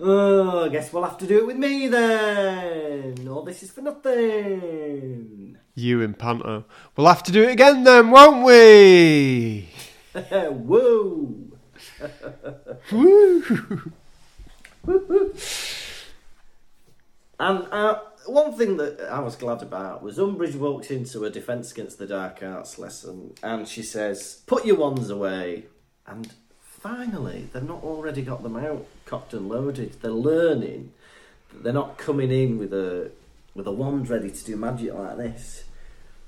[0.00, 3.26] Oh, I guess we'll have to do it with me then.
[3.26, 5.58] All this is for nothing.
[5.74, 6.66] you in Panto.
[6.94, 9.68] We'll have to do it again then, won't we?
[10.50, 11.34] Whoa.
[17.40, 21.70] And uh, one thing that I was glad about was Umbridge walked into a Defence
[21.72, 25.66] Against the Dark Arts lesson and she says, Put your wands away.
[26.06, 30.00] And finally, they've not already got them out, cocked and loaded.
[30.02, 30.92] They're learning.
[31.52, 33.10] They're not coming in with a
[33.54, 35.64] with a wand ready to do magic like this.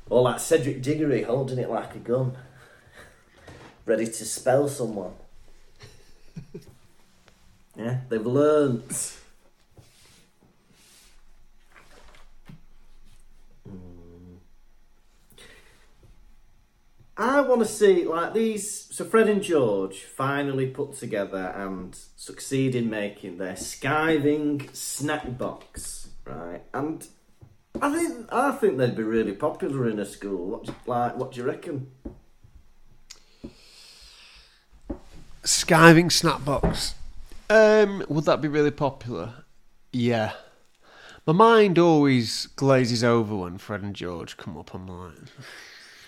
[0.09, 2.37] Or like Cedric Diggory holding it like a gun,
[3.87, 5.13] ready to spell someone.
[7.77, 8.85] yeah, they've learned.
[13.69, 14.37] Hmm.
[17.17, 18.89] I want to see like these.
[18.91, 26.09] So Fred and George finally put together and succeed in making their skiving snack box,
[26.25, 26.63] right?
[26.75, 27.07] And
[27.81, 30.47] I think I think they'd be really popular in a school.
[30.47, 31.91] What like what do you reckon?
[35.43, 36.95] Skiving Snackbox.
[37.49, 39.45] Um, would that be really popular?
[39.93, 40.33] Yeah.
[41.27, 44.75] My mind always glazes over when Fred and George come up.
[44.75, 45.13] I'm like,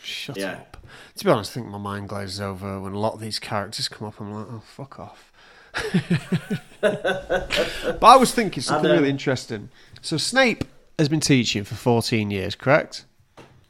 [0.02, 0.52] shut Yeah.
[0.52, 0.76] up.
[1.16, 3.88] To be honest, I think my mind glazes over when a lot of these characters
[3.88, 4.20] come up.
[4.20, 5.32] I'm like, oh, fuck off.
[6.80, 9.70] but I was thinking something really interesting.
[10.02, 10.64] So Snape
[10.98, 13.04] has been teaching for 14 years, correct?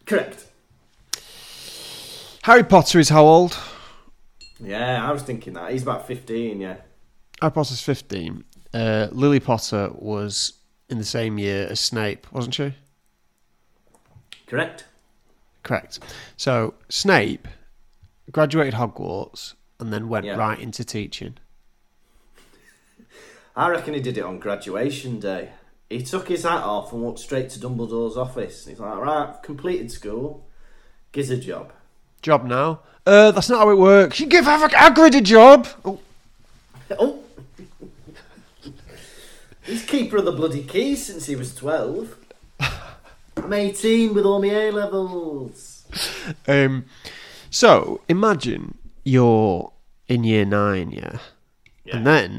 [0.07, 0.47] Correct.
[2.43, 3.57] Harry Potter is how old?
[4.63, 6.61] Yeah, I was thinking that he's about fifteen.
[6.61, 6.77] Yeah.
[7.41, 8.45] Harry Potter's 15.
[8.73, 10.53] Uh, Lily Potter was
[10.89, 12.75] in the same year as Snape, wasn't she?
[14.47, 14.85] Correct.
[15.65, 15.99] Correct.
[16.37, 17.49] So Snape
[18.31, 20.37] graduated Hogwarts and then went Yeah.
[20.37, 21.35] right into teaching.
[23.57, 25.51] I reckon he did it on graduation day.
[25.91, 28.67] He took his hat off and walked straight to Dumbledore's office.
[28.67, 30.47] He's like, right, I've completed school.
[31.11, 31.73] Gives a job.
[32.23, 32.81] Job now?
[33.05, 34.21] Uh, that's not how it works.
[34.21, 35.67] You give Hag- Hagrid a job.
[35.85, 35.99] Oh,
[36.99, 37.19] Oh!
[39.65, 42.17] He's keeper of the bloody keys since he was 12.
[43.37, 45.85] I'm 18 with all my A levels.
[46.49, 46.85] Um,
[47.51, 49.73] so imagine you're
[50.09, 51.19] in year nine, yeah,
[51.85, 51.97] Yeah.
[51.97, 52.33] and then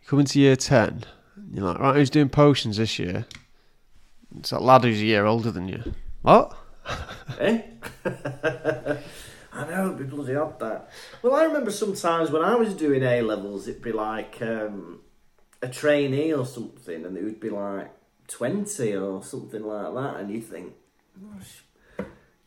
[0.00, 1.04] you come into year ten.
[1.36, 3.26] And you're like, right, who's doing potions this year?
[4.38, 5.94] It's that lad who's a year older than you.
[6.22, 6.56] What?
[7.40, 7.62] Eh?
[9.52, 10.90] I know, it'd be bloody odd that.
[11.22, 15.00] Well, I remember sometimes when I was doing A levels, it'd be like um,
[15.62, 17.90] a trainee or something, and it would be like
[18.28, 20.74] 20 or something like that, and you'd think,
[21.20, 21.64] "Gosh,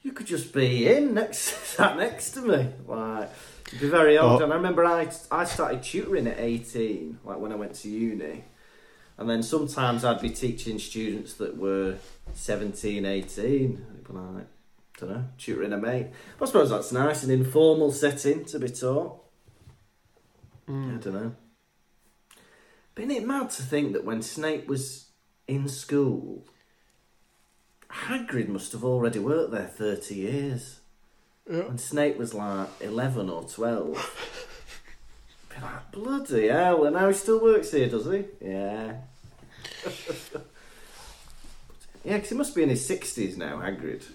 [0.07, 1.39] you could just be in next,
[1.75, 2.69] sat next to me.
[2.87, 3.29] Like,
[3.67, 4.41] it'd be very odd.
[4.41, 8.45] And I remember I, I started tutoring at 18, like when I went to uni.
[9.17, 11.97] And then sometimes I'd be teaching students that were
[12.33, 13.85] 17, 18.
[13.89, 14.47] I'd be like,
[14.97, 16.07] don't know, tutoring a mate.
[16.41, 19.23] I suppose that's nice, an informal setting to be taught.
[20.65, 20.95] Hmm.
[20.95, 21.35] I don't know.
[22.97, 25.05] Isn't it mad to think that when Snape was
[25.47, 26.45] in school,
[27.89, 30.79] Hagrid must have already worked there 30 years.
[31.45, 34.49] When Snape was like 11 or 12.
[35.49, 38.25] Be like, bloody hell, and now he still works here, does he?
[38.41, 38.95] Yeah.
[42.07, 44.05] yeah, because he must be in his 60s now, Hagrid.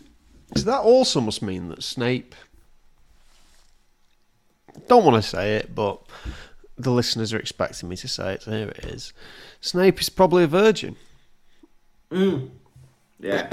[0.56, 2.34] So that also must mean that Snape.
[4.88, 6.00] Don't want to say it, but
[6.78, 9.12] the listeners are expecting me to say it, so here it is.
[9.60, 10.96] Snape is probably a virgin.
[13.20, 13.50] Yeah.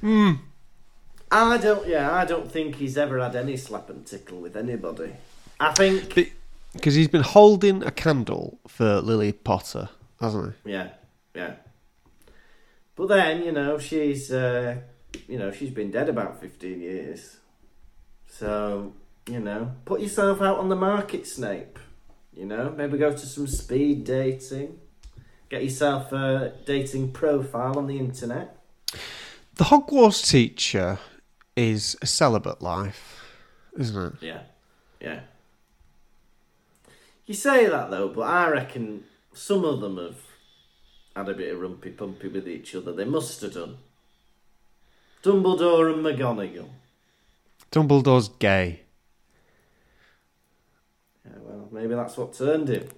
[0.00, 0.34] Hmm
[1.32, 1.86] I don't.
[1.88, 5.12] Yeah, I don't think he's ever had any slap and tickle with anybody.
[5.58, 6.32] I think.
[6.72, 9.88] Because he's been holding a candle for Lily Potter,
[10.20, 10.72] hasn't he?
[10.72, 10.88] Yeah,
[11.34, 11.54] yeah.
[13.00, 14.76] But then you know she's, uh,
[15.26, 17.38] you know, she's been dead about fifteen years.
[18.26, 18.92] So
[19.26, 21.78] you know, put yourself out on the market, Snape.
[22.34, 24.78] You know, maybe go to some speed dating.
[25.48, 28.58] Get yourself a dating profile on the internet.
[29.54, 30.98] The Hogwarts teacher
[31.56, 33.24] is a celibate life,
[33.78, 34.12] isn't it?
[34.20, 34.42] Yeah,
[35.00, 35.20] yeah.
[37.24, 40.18] You say that though, but I reckon some of them have
[41.20, 42.92] had a bit of rumpy pumpy with each other.
[42.92, 43.76] They must have done.
[45.22, 46.68] Dumbledore and McGonagall.
[47.70, 48.80] Dumbledore's gay.
[51.24, 52.88] Yeah, well, maybe that's what turned him.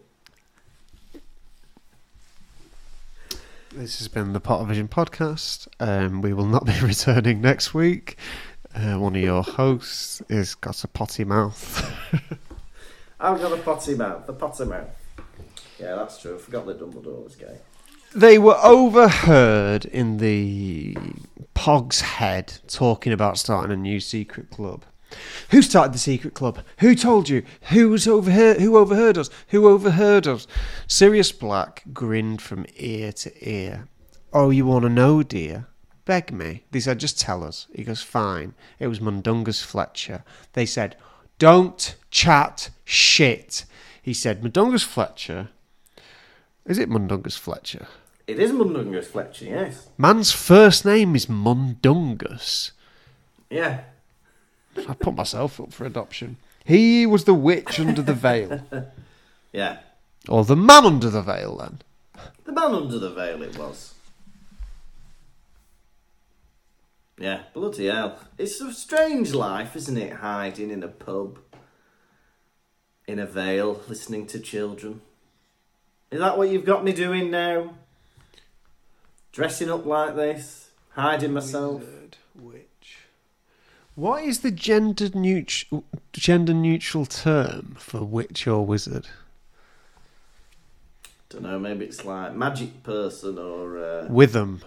[3.72, 5.66] This has been the Potter Vision podcast.
[5.80, 8.18] Um, we will not be returning next week.
[8.72, 11.92] Uh, one of your hosts has got a potty mouth.
[13.18, 14.88] I've got a potty mouth, the potter mouth.
[15.80, 16.36] Yeah, that's true.
[16.36, 17.58] I forgot that Dumbledore was gay.
[18.14, 20.96] They were overheard in the
[21.56, 24.84] Hog's Head talking about starting a new secret club.
[25.50, 26.58] Who started the secret club?
[26.78, 27.44] Who told you?
[27.70, 28.60] Who was overheard?
[28.60, 29.30] Who overheard us?
[29.48, 30.46] Who overheard us?
[30.86, 33.88] Sirius Black grinned from ear to ear.
[34.32, 35.68] Oh, you want to know, dear?
[36.04, 36.64] Beg me.
[36.70, 37.68] They said, just tell us.
[37.72, 38.54] He goes, fine.
[38.78, 40.24] It was Mundungus Fletcher.
[40.54, 40.96] They said,
[41.38, 43.64] don't chat shit.
[44.02, 45.50] He said, Mundungus Fletcher.
[46.66, 47.86] Is it Mundungus Fletcher?
[48.32, 49.88] It is Mundungus Fletcher, yes.
[49.98, 52.72] Man's first name is Mundungus.
[53.50, 53.82] Yeah.
[54.88, 56.38] I put myself up for adoption.
[56.64, 58.62] He was the witch under the veil.
[59.52, 59.80] Yeah.
[60.30, 61.82] Or the man under the veil, then.
[62.44, 63.92] The man under the veil it was.
[67.18, 68.18] Yeah, bloody hell.
[68.38, 70.14] It's a strange life, isn't it?
[70.14, 71.38] Hiding in a pub,
[73.06, 75.02] in a veil, listening to children.
[76.10, 77.74] Is that what you've got me doing now?
[79.32, 80.70] Dressing up like this?
[80.90, 81.80] Hiding myself?
[81.80, 82.98] Wizard, Witch.
[83.94, 89.08] What is the gender neutral gender neutral term for witch or wizard?
[91.30, 94.60] Don't know, maybe it's like magic person or, uh, Witham.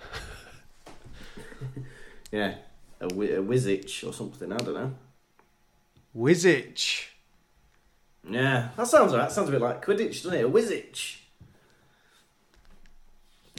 [2.32, 2.54] yeah,
[3.00, 4.94] a, wi- a wizich or something, I don't know.
[6.16, 7.08] Wizich.
[8.28, 9.30] Yeah, that sounds right.
[9.30, 10.44] Sounds a bit like Quidditch, doesn't it?
[10.44, 11.16] A wizich.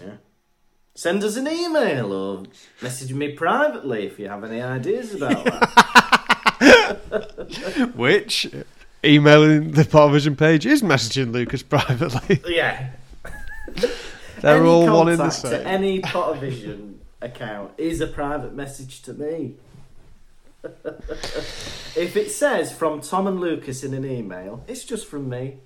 [0.01, 0.15] Yeah.
[0.95, 2.43] Send us an email or
[2.81, 6.99] message me privately if you have any ideas about that.
[7.95, 8.53] Which
[9.03, 12.41] emailing the Pottervision page is messaging Lukas privately.
[12.55, 12.91] yeah.
[14.39, 15.51] They're any all one in the same.
[15.51, 19.55] To any Pottervision account is a private message to me.
[20.63, 25.57] if it says from Tom and Lukas in an email, it's just from me.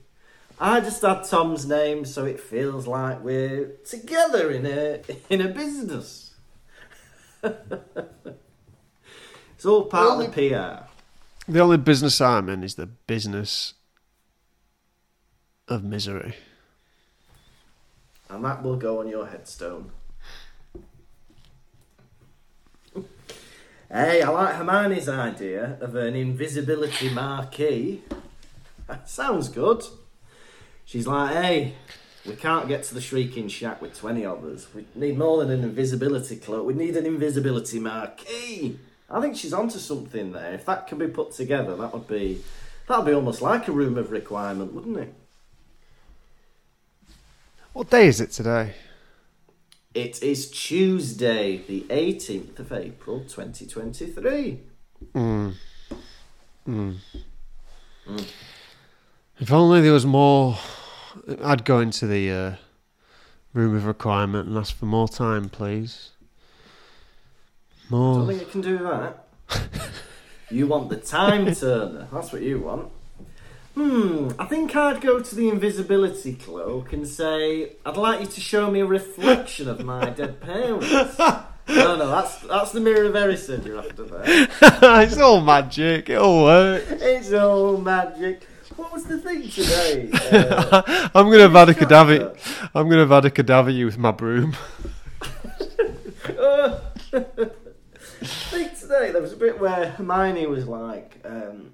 [0.60, 5.49] I just add Tom's name so it feels like we're together in a in a
[5.49, 6.34] business.
[7.43, 7.60] it's
[9.66, 10.88] all part of the PR.
[11.49, 13.76] The only business I'm in is the business
[15.68, 16.36] of misery.
[18.30, 19.91] And that will go on your headstone.
[23.89, 28.01] hey, I like Hermione's idea of an invisibility marquee.
[28.88, 29.84] That sounds good.
[30.88, 31.74] She's like, hey,
[32.26, 34.68] we can't get to the Shrieking Shack with 20 of us.
[34.74, 36.66] We need more than an invisibility cloak.
[36.66, 38.80] We need an invisibility marquee.
[39.10, 40.54] I think she's onto something there.
[40.54, 42.42] If that can be put together, that would be
[42.88, 45.14] that would be almost like a room of requirement, wouldn't it?
[47.74, 48.74] What day is it today?
[49.94, 54.62] It is Tuesday, the 18th of April, 2023.
[55.14, 55.50] Hmm.
[56.66, 56.92] Hmm.
[58.06, 58.18] Hmm.
[59.40, 60.58] If only there was more.
[61.43, 62.55] I'd go into the uh,
[63.53, 66.11] room of requirement and ask for more time, please.
[67.89, 68.13] More?
[68.13, 69.28] I don't think it can do that.
[70.51, 72.07] you want the time turner.
[72.11, 72.91] That's what you want.
[73.76, 78.41] Hmm, I think I'd go to the invisibility cloak and say, I'd like you to
[78.41, 80.89] show me a reflection of my dead parents.
[81.70, 84.24] No, no, that's that's the mirror of Erised you're after there.
[85.03, 86.09] it's all magic.
[86.09, 86.84] It'll work.
[86.89, 88.47] It's all magic.
[88.78, 90.10] What was the thing today?
[90.14, 92.36] Uh, I'm gonna have had a cadaver.
[92.76, 94.56] I'm gonna have had a cadaver you with my broom.
[96.40, 96.80] uh,
[97.12, 97.20] I
[98.22, 101.74] think today there was a bit where Hermione was like, um,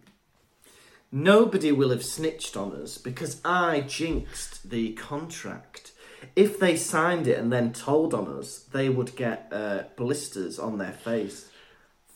[1.16, 5.92] Nobody will have snitched on us because I jinxed the contract.
[6.36, 10.80] If they signed it and then told on us, they would get uh, blisters on
[10.80, 11.50] their face.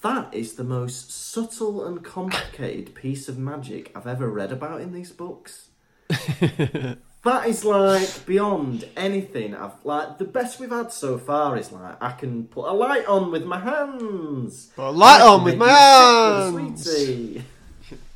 [0.02, 4.94] That is the most subtle and complicated piece of magic I've ever read about in
[4.94, 5.70] these books.
[6.08, 12.02] that is like beyond anything I've like the best we've had so far is like
[12.02, 14.72] I can put a light on with my hands.
[14.76, 16.84] Put a light on with my hands.
[16.86, 17.44] sick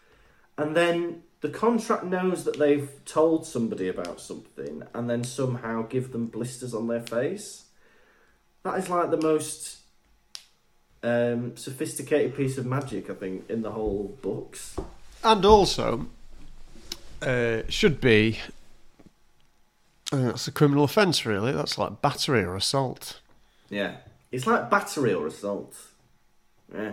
[0.59, 6.13] and then the contract knows that they've told somebody about something and then somehow give
[6.13, 7.65] them blisters on their face.
[8.63, 9.79] That is like the most
[11.03, 14.77] um, sophisticated piece of magic, I think, in the whole books.
[15.23, 16.07] And also,
[17.23, 18.39] uh, should be.
[20.13, 21.53] I that's a criminal offence, really.
[21.53, 23.21] That's like battery or assault.
[23.69, 23.97] Yeah.
[24.31, 25.77] It's like battery or assault.
[26.73, 26.93] Yeah.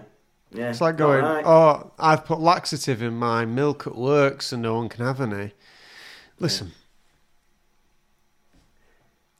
[0.53, 0.69] Yeah.
[0.69, 1.45] It's like going, Alright.
[1.45, 5.51] oh, I've put laxative in my milk at work so no one can have any.
[6.39, 6.71] Listen,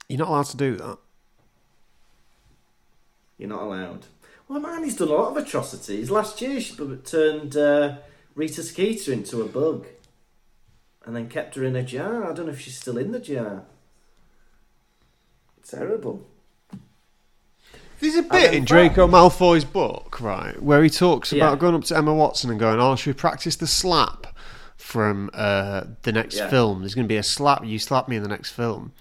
[0.08, 0.98] you're not allowed to do that.
[3.38, 4.06] You're not allowed.
[4.48, 6.10] Well, Hermione's done a lot of atrocities.
[6.10, 7.96] Last year, she turned uh,
[8.34, 9.86] Rita Skeeter into a bug,
[11.04, 12.24] and then kept her in a jar.
[12.24, 13.64] I don't know if she's still in the jar.
[15.66, 16.26] Terrible.
[18.04, 21.58] There's a bit in Draco Malfoy's book, right, where he talks about Yeah.
[21.58, 24.26] going up to Emma Watson and going, "Oh, should we practice the slap
[24.76, 26.48] from uh, the next Yeah.
[26.50, 26.80] film?
[26.80, 27.64] There's going to be a slap.
[27.64, 28.92] You slap me in the next film."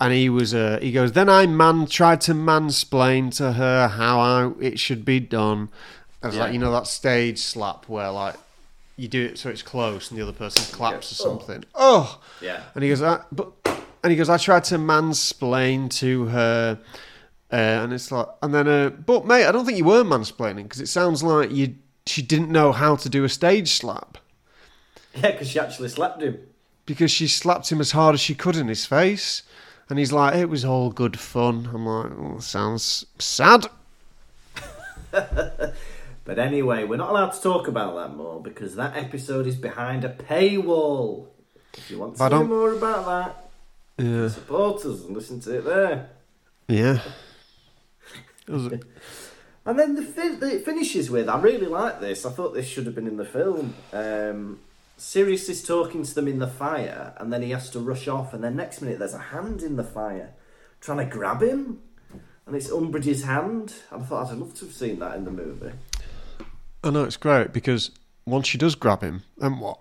[0.00, 4.20] And he was, uh, he goes, then I man tried to mansplain to her how
[4.20, 5.70] I, it should be done.
[6.22, 6.42] I was Yeah.
[6.42, 8.36] like, you know, that stage slap where like
[8.96, 11.64] you do it so it's close and the other person claps or "Oh." something.
[11.74, 12.60] Oh, Yeah.
[12.76, 13.48] and he goes, I, but,
[14.04, 16.78] and he goes, I tried to mansplain to her,
[17.52, 20.64] uh, and it's like, and then, uh, but mate, I don't think you were mansplaining
[20.64, 21.74] because it sounds like you,
[22.06, 24.18] she didn't know how to do a stage slap
[25.14, 26.38] Yeah, because she actually slapped him.
[26.86, 29.42] because she slapped him as hard as she could in his face,
[29.88, 31.70] and he's like, it was all good fun.
[31.72, 33.66] I'm like, oh, sounds sad.
[36.24, 40.04] But anyway, we're not allowed to talk about that more because that episode is behind
[40.04, 41.28] a paywall.
[41.72, 45.64] If you want to know more about that, Yeah, support us and listen to it
[45.64, 46.10] there.
[46.68, 47.00] yeah.
[48.48, 48.66] It was
[49.66, 52.24] And then the, fin- the it finishes with, I really like this.
[52.24, 53.74] I thought this should have been in the film.
[53.92, 54.60] Um,
[54.96, 58.34] Sirius is talking to them in the fire, and then he has to rush off,
[58.34, 60.32] and then next minute there's a hand in the fire
[60.80, 61.80] trying to grab him,
[62.46, 63.74] and it's Umbridge's hand.
[63.90, 65.72] And I thought I'd love to have seen that in the movie.
[66.82, 67.90] I know it's great because
[68.24, 69.80] once she does grab him, then what?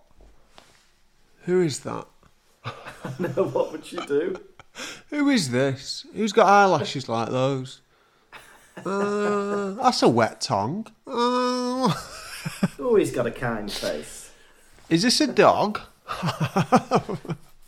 [1.45, 2.05] Who is that?
[3.19, 4.39] no, what would she do?
[5.09, 6.05] Who is this?
[6.13, 7.81] Who's got eyelashes like those?
[8.85, 10.87] Uh, that's a wet tongue.
[11.05, 11.93] Uh,
[12.79, 14.29] Oh, he's got a kind face.
[14.89, 15.79] is this a dog?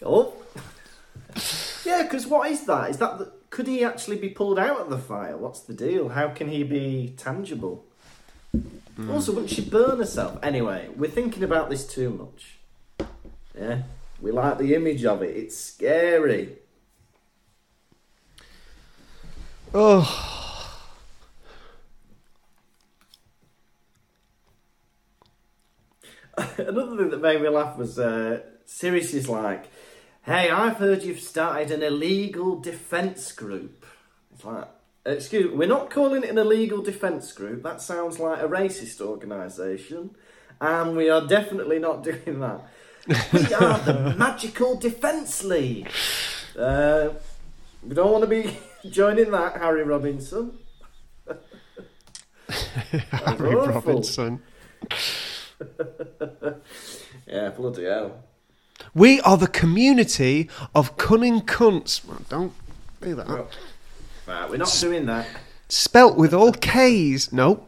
[0.01, 0.33] Oh.
[1.85, 2.89] Yeah, because what is that?
[2.89, 5.35] Is that the, could he actually be pulled out of the fire?
[5.35, 6.09] What's the deal?
[6.09, 7.85] How can he be tangible?
[9.09, 10.39] Also, wouldn't she burn herself?
[10.43, 13.07] Anyway, we're thinking about this too much.
[13.57, 13.83] Yeah,
[14.21, 15.35] we like the image of it.
[15.35, 16.57] It's scary.
[19.73, 20.38] Oh,
[26.57, 29.65] Another thing that made me laugh was uh, Sirius is like,
[30.23, 33.85] "Hey, I've heard you've started an illegal defence group."
[34.33, 34.67] It's like,
[35.05, 37.63] excuse me, we're not calling it an illegal defence group.
[37.63, 40.11] That sounds like a racist organisation,
[40.61, 42.61] and we are definitely not doing that.
[43.33, 45.89] We are the Magical Defence League.
[46.57, 47.09] Uh,
[47.83, 48.57] we don't want to be
[48.89, 50.57] joining that, Harry Robinson.
[52.49, 53.67] Harry awful.
[53.67, 54.41] Robinson.
[57.27, 58.23] Yeah, bloody hell.
[58.95, 62.03] We are the community of cunning cunts.
[62.03, 62.53] Well, don't
[63.01, 63.27] do that.
[64.25, 65.27] Right, we're not doing that.
[65.67, 67.31] Spelt with all K's.
[67.31, 67.67] No.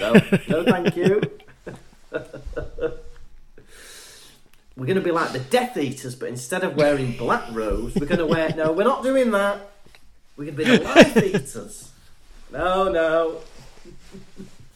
[0.00, 0.14] No,
[0.48, 1.22] no, thank you.
[4.76, 8.06] we're going to be like the Death Eaters, but instead of wearing black robes, we're
[8.06, 8.52] going to wear.
[8.56, 9.70] No, we're not doing that.
[10.36, 11.92] We're going to be the Life Eaters.
[12.50, 13.40] No, no.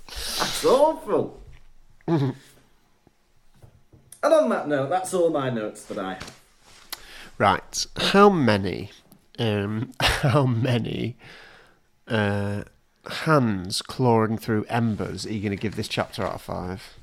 [0.06, 1.40] That's awful.
[2.08, 2.34] and
[4.22, 6.38] on that note, that's all my notes that I have.
[7.36, 7.86] Right.
[7.96, 8.90] How many?
[9.38, 11.16] Um, how many
[12.08, 12.64] uh,
[13.06, 16.94] hands clawing through embers are you going to give this chapter out of five?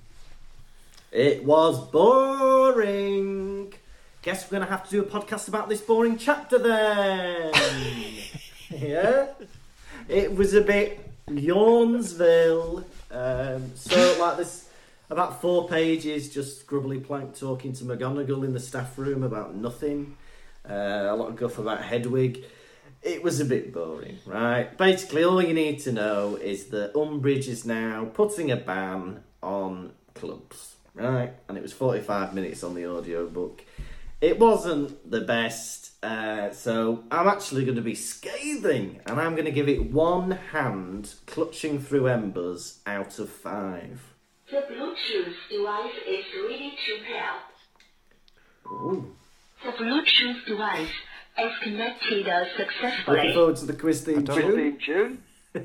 [1.11, 3.73] It was boring.
[4.23, 7.53] Guess we're going to have to do a podcast about this boring chapter then.
[8.71, 9.27] yeah?
[10.09, 12.83] It was a bit Yawnsville.
[13.11, 14.64] Um, so, like this,
[15.09, 20.17] about four pages, just Grubbly Plank talking to McGonagall in the staff room about nothing.
[20.67, 22.43] Uh, a lot of guff about Hedwig.
[23.03, 24.75] It was a bit boring, right?
[24.77, 29.91] Basically, all you need to know is that Umbridge is now putting a ban on
[30.15, 31.33] clubs, right?
[31.47, 33.63] And it was 45 minutes on the audiobook.
[34.21, 39.45] It wasn't the best, uh, so I'm actually going to be scathing, and I'm going
[39.45, 44.14] to give it one hand clutching through embers out of five.
[44.49, 47.31] The Bluetooth device is ready to pair.
[48.71, 49.15] Ooh.
[49.63, 50.89] The Bluetooth device
[51.39, 52.45] is connected uh,
[53.07, 54.77] Looking forward to the quiz theme don't- tune.
[54.85, 55.23] June.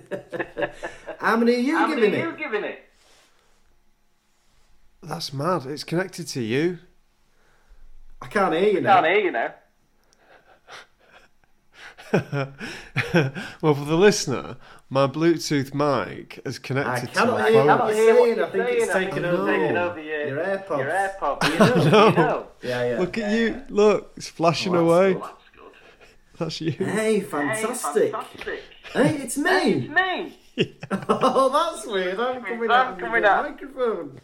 [1.19, 2.39] How many are you How many giving are you it?
[2.39, 2.79] giving it?
[5.03, 5.67] That's mad.
[5.67, 6.79] It's connected to you.
[8.23, 9.03] I can't hear you now.
[9.03, 9.55] Can't hear you now.
[13.63, 14.57] well, for the listener,
[14.89, 17.67] my Bluetooth mic is I connected to cannot my hear phone.
[17.67, 18.83] what Cannot hear what you're I think saying.
[18.83, 20.79] it's I think taken it's over taken over your- your AirPods.
[20.79, 21.43] Your AirPods.
[21.51, 22.09] You know, No.
[22.09, 22.47] you know.
[22.63, 22.99] Yeah, yeah.
[23.01, 23.63] Look at you.
[23.69, 25.13] Look, it's flashing Oh, away.
[25.15, 25.23] good.
[25.23, 26.39] That's good.
[26.39, 26.71] That's you.
[26.73, 28.13] Hey, fantastic.
[28.13, 28.61] Fantastic.
[28.93, 29.73] Hey, it's me.
[29.73, 30.37] It's me.
[31.09, 32.19] Oh, that's weird.
[32.21, 34.21] I'm coming I'm out of coming the microphone.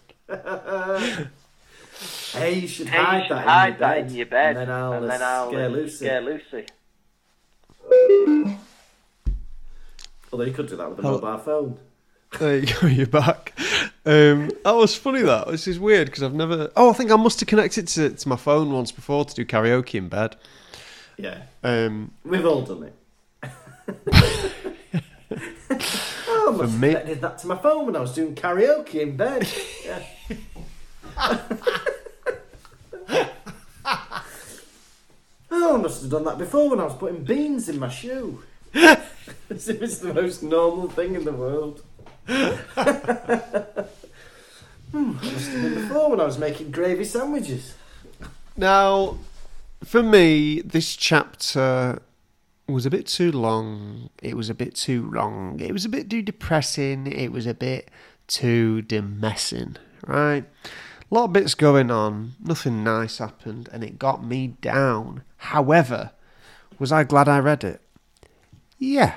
[2.34, 4.26] hey, you should Hey, hide you should that, hide in, your that bed, in your
[4.26, 4.56] bed.
[4.56, 5.96] And then I'll, and uh, then I'll scare uh, Lucy.
[5.96, 6.66] Scare Lucy.
[10.32, 11.20] Although you could do that with a Hello.
[11.20, 11.78] mobile phone.
[12.38, 12.86] There you go.
[12.88, 13.52] You're back.
[14.04, 15.22] Um, that was funny.
[15.22, 16.70] That this is weird because I've never.
[16.76, 19.44] Oh, I think I must have connected to, to my phone once before to do
[19.44, 20.36] karaoke in bed.
[21.16, 22.94] Yeah, Um, we've all done it.
[26.28, 28.96] oh, I must have me- connected that to my phone when I was doing karaoke
[29.00, 29.48] in bed.
[29.84, 30.02] Yeah.
[35.50, 38.42] oh, I must have done that before when I was putting beans in my shoe.
[38.76, 41.82] As if it's the most normal thing in the world.
[42.26, 42.32] hmm,
[44.92, 47.74] I must have been before when I was making gravy sandwiches.
[48.56, 49.18] now,
[49.84, 52.02] for me, this chapter
[52.68, 54.10] was a bit too long.
[54.22, 55.60] It was a bit too wrong.
[55.60, 57.06] It was a bit too depressing.
[57.06, 57.90] It was a bit
[58.26, 60.44] too demessing, right?
[61.10, 62.34] A lot of bits going on.
[62.42, 65.22] Nothing nice happened, and it got me down.
[65.36, 66.10] However,
[66.78, 67.80] was I glad I read it?
[68.78, 69.16] Yeah.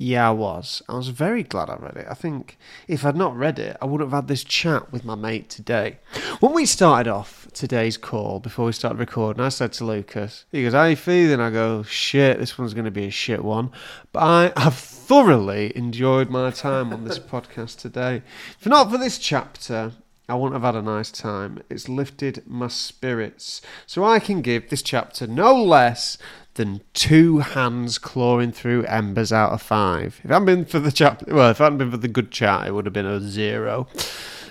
[0.00, 0.80] Yeah, I was.
[0.88, 2.06] I was very glad I read it.
[2.08, 2.56] I think
[2.86, 5.98] if I'd not read it, I wouldn't have had this chat with my mate today.
[6.38, 10.62] When we started off today's call, before we started recording, I said to Lukas, he
[10.62, 11.40] goes, How you feeling?
[11.40, 13.72] I go, Shit, this one's going to be a shit one.
[14.12, 14.20] But
[14.56, 18.22] I have thoroughly enjoyed my time on this podcast today.
[18.60, 19.94] If not for this chapter,
[20.28, 21.60] I wouldn't have had a nice time.
[21.70, 23.62] It's lifted my spirits.
[23.86, 26.18] So I can give this chapter no less
[26.58, 30.18] than two hands clawing through embers out of five.
[30.18, 32.30] If it hadn't been for the chapter, well, if it hadn't been for the good
[32.30, 33.86] chat, it would have been a zero.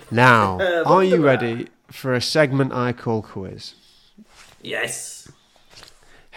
[0.10, 3.76] Now, are you ready for a segment I call quiz?
[4.64, 5.30] Yes.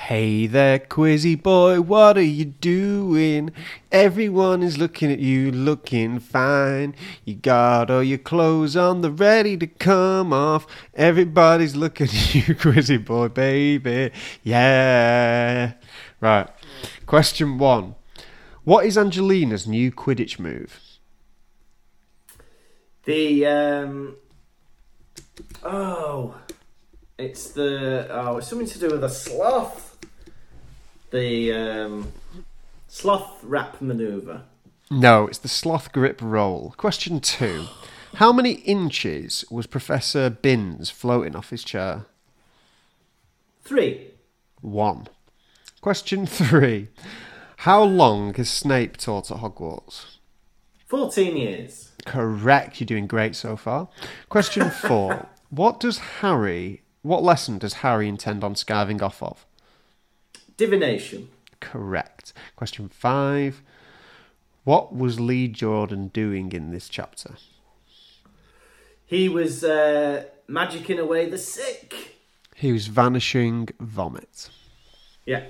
[0.08, 3.52] Hey there, quizzy boy, what are you doing?
[3.92, 6.96] Everyone is looking at you, looking fine.
[7.24, 10.66] You got all your clothes on, they're ready to come off.
[10.94, 14.10] Everybody's looking at you, quizzy boy, baby.
[14.42, 15.74] Yeah.
[16.20, 16.48] Right.
[17.06, 17.94] Question one
[18.64, 20.80] What is Angelina's new Quidditch move?
[23.04, 24.16] The um
[25.62, 26.34] oh,
[27.18, 29.89] it's the oh, it's something to do with a sloth.
[31.10, 32.12] The um,
[32.88, 34.42] sloth wrap maneuver.
[34.90, 36.74] No, it's the sloth grip roll.
[36.76, 37.66] Question two
[38.14, 42.06] How many inches was Professor Binns floating off his chair?
[43.62, 44.08] Three.
[44.60, 45.08] One.
[45.80, 46.88] Question three.
[47.58, 50.16] How long has Snape taught at Hogwarts?
[50.86, 51.90] Fourteen years.
[52.04, 52.80] Correct.
[52.80, 53.88] You're doing great so far.
[54.28, 55.26] Question four.
[55.50, 59.46] what does Harry, what lesson does Harry intend on skiving off of?
[60.60, 61.30] Divination.
[61.60, 62.34] Correct.
[62.54, 63.62] Question five.
[64.64, 67.36] What was Lee Jordan doing in this chapter?
[69.06, 72.18] He was uh, magicking away the sick.
[72.54, 74.50] He was vanishing vomit.
[75.24, 75.44] Yeah.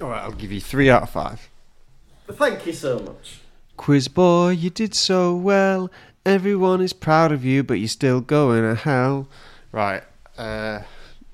[0.00, 1.50] All right, I'll give you three out of five.
[2.30, 3.40] Thank you so much.
[3.76, 5.90] Quiz boy, you did so well.
[6.24, 9.26] Everyone is proud of you, but you're still going to hell.
[9.72, 10.04] Right.
[10.38, 10.82] Uh,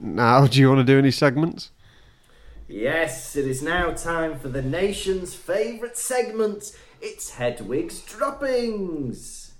[0.00, 1.70] now, do you want to do any segments?
[2.72, 6.74] Yes, it is now time for the nation's favourite segment.
[7.02, 9.52] It's Hedwig's Droppings.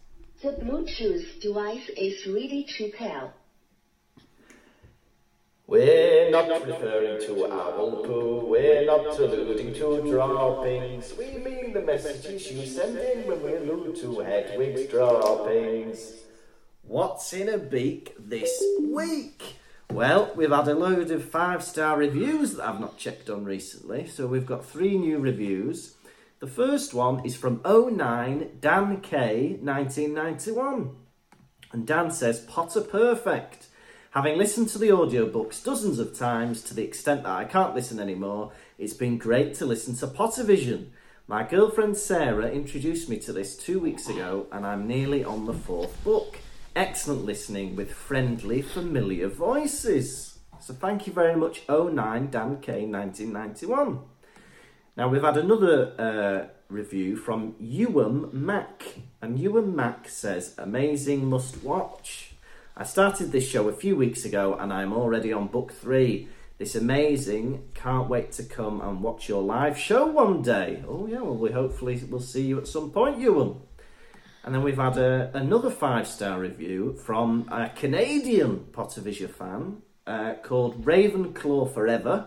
[0.43, 3.35] The Bluetooth device is ready to pair.
[5.67, 11.13] We're not referring to owl poo, we're not alluding to droppings.
[11.19, 16.15] We mean the messages you send in when we allude to Hedwig's droppings.
[16.81, 19.59] What's in a beak this week?
[19.93, 24.07] Well, we've had a load of five star reviews that I've not checked on recently,
[24.07, 25.97] so we've got three new reviews.
[26.41, 30.97] The first one is from 09 Dan K 1991.
[31.73, 33.67] And Dan says, Potter perfect.
[34.13, 38.01] Having listened to the audiobooks dozens of times to the extent that I can't listen
[38.01, 40.87] anymore, it's been great to listen to Pottervision.
[41.29, 45.53] My girlfriend Sarah introduced me to this two weeks ago, and I'm nearly on the
[45.53, 46.39] fourth book.
[46.75, 50.39] Excellent listening with friendly, familiar voices.
[50.59, 54.01] So thank you very much, 09 Dan K 1991.
[54.97, 58.85] Now we've had another uh, review from Ewan Mack,
[59.21, 62.33] and Ewan Mack says, "Amazing, must watch."
[62.75, 66.29] I started this show a few weeks ago, and I'm already on book three.
[66.57, 67.69] This amazing!
[67.75, 70.83] Can't wait to come and watch your live show one day.
[70.89, 73.61] Oh yeah, well we hopefully we'll see you at some point, Ewan.
[74.45, 80.35] And then we've had a, another five star review from a Canadian Pottervision fan uh,
[80.43, 82.27] called Ravenclaw Forever.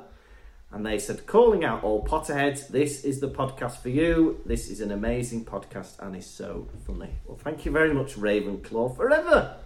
[0.72, 4.42] And they said, calling out all Potterheads, this is the podcast for you.
[4.46, 7.12] This is an amazing podcast and is so funny.
[7.26, 9.58] Well, thank you very much, Ravenclaw Forever.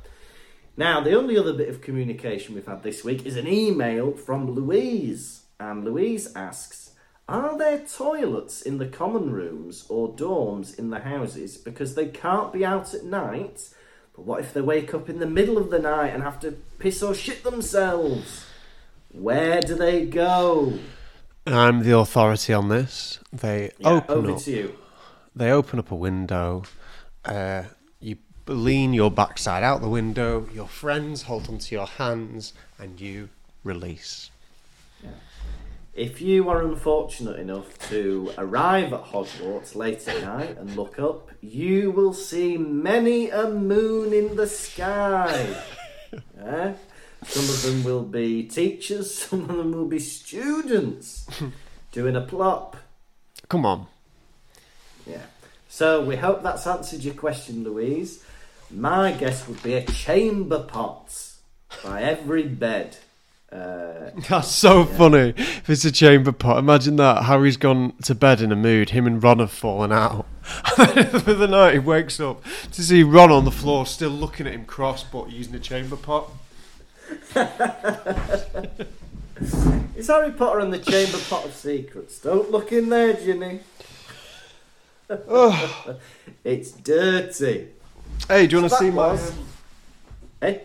[0.77, 4.51] Now, the only other bit of communication we've had this week is an email from
[4.51, 5.43] Louise.
[5.59, 6.88] And Louise asks,
[7.29, 12.51] Are there toilets in the common rooms or dorms in the houses because they can't
[12.51, 13.69] be out at night?
[14.15, 16.53] But what if they wake up in the middle of the night and have to
[16.79, 18.47] piss or shit themselves?
[19.11, 20.79] Where do they go?
[21.45, 23.19] I'm the authority on this.
[23.31, 24.39] They Yeah, open over up.
[24.39, 24.75] to you.
[25.35, 26.63] They open up a window.
[27.23, 27.65] Uh,
[27.99, 30.47] you lean your backside out the window.
[30.51, 33.29] Your friends hold onto your hands, and you
[33.63, 34.31] release.
[35.99, 41.29] If you are unfortunate enough to arrive at Hogwarts late at night and look up,
[41.41, 45.61] you will see many a moon in the sky.
[46.41, 46.73] Eh?
[47.25, 51.27] Some of them will be teachers, some of them will be students
[51.91, 52.77] doing a plop.
[53.49, 53.87] Come on.
[55.05, 55.23] Yeah.
[55.67, 58.23] So we hope that's answered your question, Louise.
[58.71, 61.13] My guess would be a chamber pot
[61.83, 62.97] by every bed.
[63.51, 65.33] Uh, That's so funny.
[65.35, 67.23] If it's a chamber pot, imagine that.
[67.23, 68.91] Harry's gone to bed in a mood.
[68.91, 70.27] Him and Ron have fallen out.
[70.43, 74.53] For the night, he wakes up to see Ron on the floor, still looking at
[74.53, 76.29] him cross, but using a chamber pot.
[79.95, 82.19] It's Harry Potter and the Chamber Pot of Secrets.
[82.19, 83.61] Don't look in there, Ginny.
[86.43, 87.69] it's dirty.
[88.27, 89.07] Hey, do you want to see my?
[89.13, 89.33] was-
[90.41, 90.57] Eh?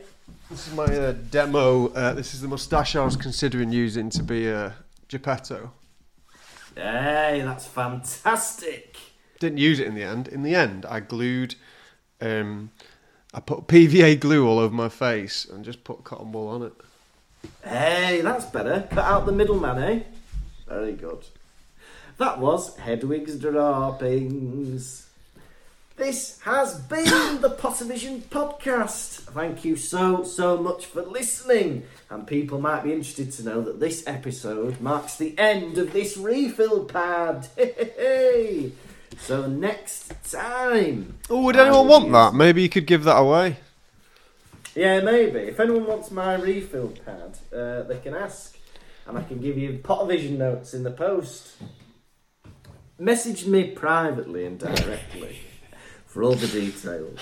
[0.55, 1.89] This is my uh, demo.
[1.89, 4.73] Uh, this is the moustache I was considering using to be a
[5.09, 5.73] Geppetto.
[6.77, 8.97] Hey, that's fantastic.
[9.41, 10.29] Didn't use it in the end.
[10.29, 11.57] In the end, I glued.
[12.21, 12.71] Um,
[13.35, 16.75] I put PVA glue all over my face and just put cotton wool on it.
[17.69, 18.87] Hey, that's better.
[18.93, 20.03] Cut out the middleman, eh?
[20.69, 21.27] Very good.
[22.19, 25.09] That was Hedwig's Droppings.
[25.97, 27.05] This has been
[27.41, 29.21] the Pottervision podcast.
[29.33, 31.85] Thank you so, so much for listening.
[32.11, 36.17] And people might be interested to know that this episode marks the end of this
[36.17, 37.47] refill pad.
[37.57, 38.73] Hey,
[39.19, 41.15] So next time.
[41.31, 42.35] Oh, would anyone want that?
[42.35, 43.59] Maybe you could give that away.
[44.75, 45.39] Yeah, maybe.
[45.39, 48.59] If anyone wants my refill pad, uh, they can ask,
[49.07, 51.53] and I can give you Pottervision notes in the post.
[52.99, 55.39] Message me privately and directly
[56.15, 57.19] for all the details.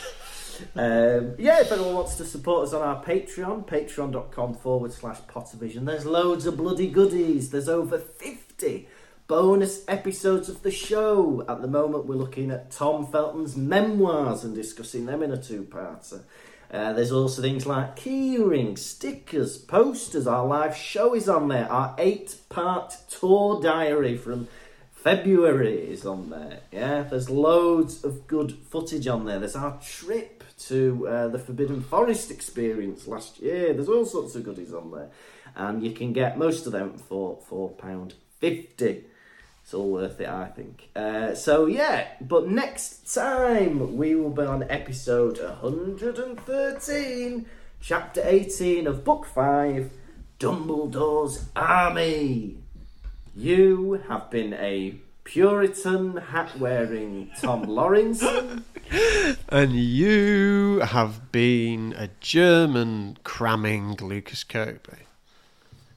[0.77, 5.87] Um, yeah, if anyone wants to support us on our Patreon, patreon.com forward slash Pottervision,
[5.87, 7.51] there's loads of bloody goodies.
[7.51, 8.87] There's over 50
[9.27, 11.43] bonus episodes of the show.
[11.49, 15.63] At the moment, we're looking at Tom Felton's memoirs and discussing them in a two
[15.65, 16.25] parter.
[16.71, 20.27] Uh, there's also things like keyrings, stickers, posters.
[20.27, 21.71] Our live show is on there.
[21.73, 24.49] Our eight part tour diary from
[25.03, 26.61] February is on there.
[26.71, 29.41] Yeah, there's loads of good footage on there.
[29.41, 33.73] There's our trip to uh, the Forbidden Forest experience last year.
[33.73, 35.11] There's all sorts of goodies on there,
[35.57, 39.07] and you can get most of them for four pound fifty.
[39.65, 40.91] It's all worth it, I think.
[40.95, 47.47] Uh, so yeah, but next time we will be on episode 113,
[47.81, 49.91] chapter 18 of book 5,
[50.39, 52.62] Dumbledore's Army.
[53.35, 58.65] You have been a Puritan hat wearing Tom Lawrinson.
[59.49, 65.07] And you have been a German cramming Lukas Kirkby.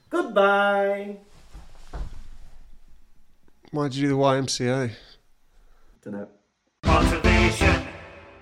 [0.08, 1.18] Goodbye.
[3.70, 4.92] Why'd you do the YMCA?
[6.02, 6.28] Don't know.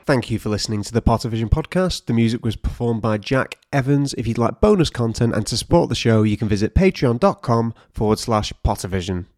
[0.06, 2.04] Thank you for listening to the Pottervision podcast.
[2.04, 4.12] The music was performed by Jack Evans.
[4.18, 8.18] If you'd like bonus content and to support the show, you can visit patreon.com forward
[8.18, 9.24] slash Pottervision.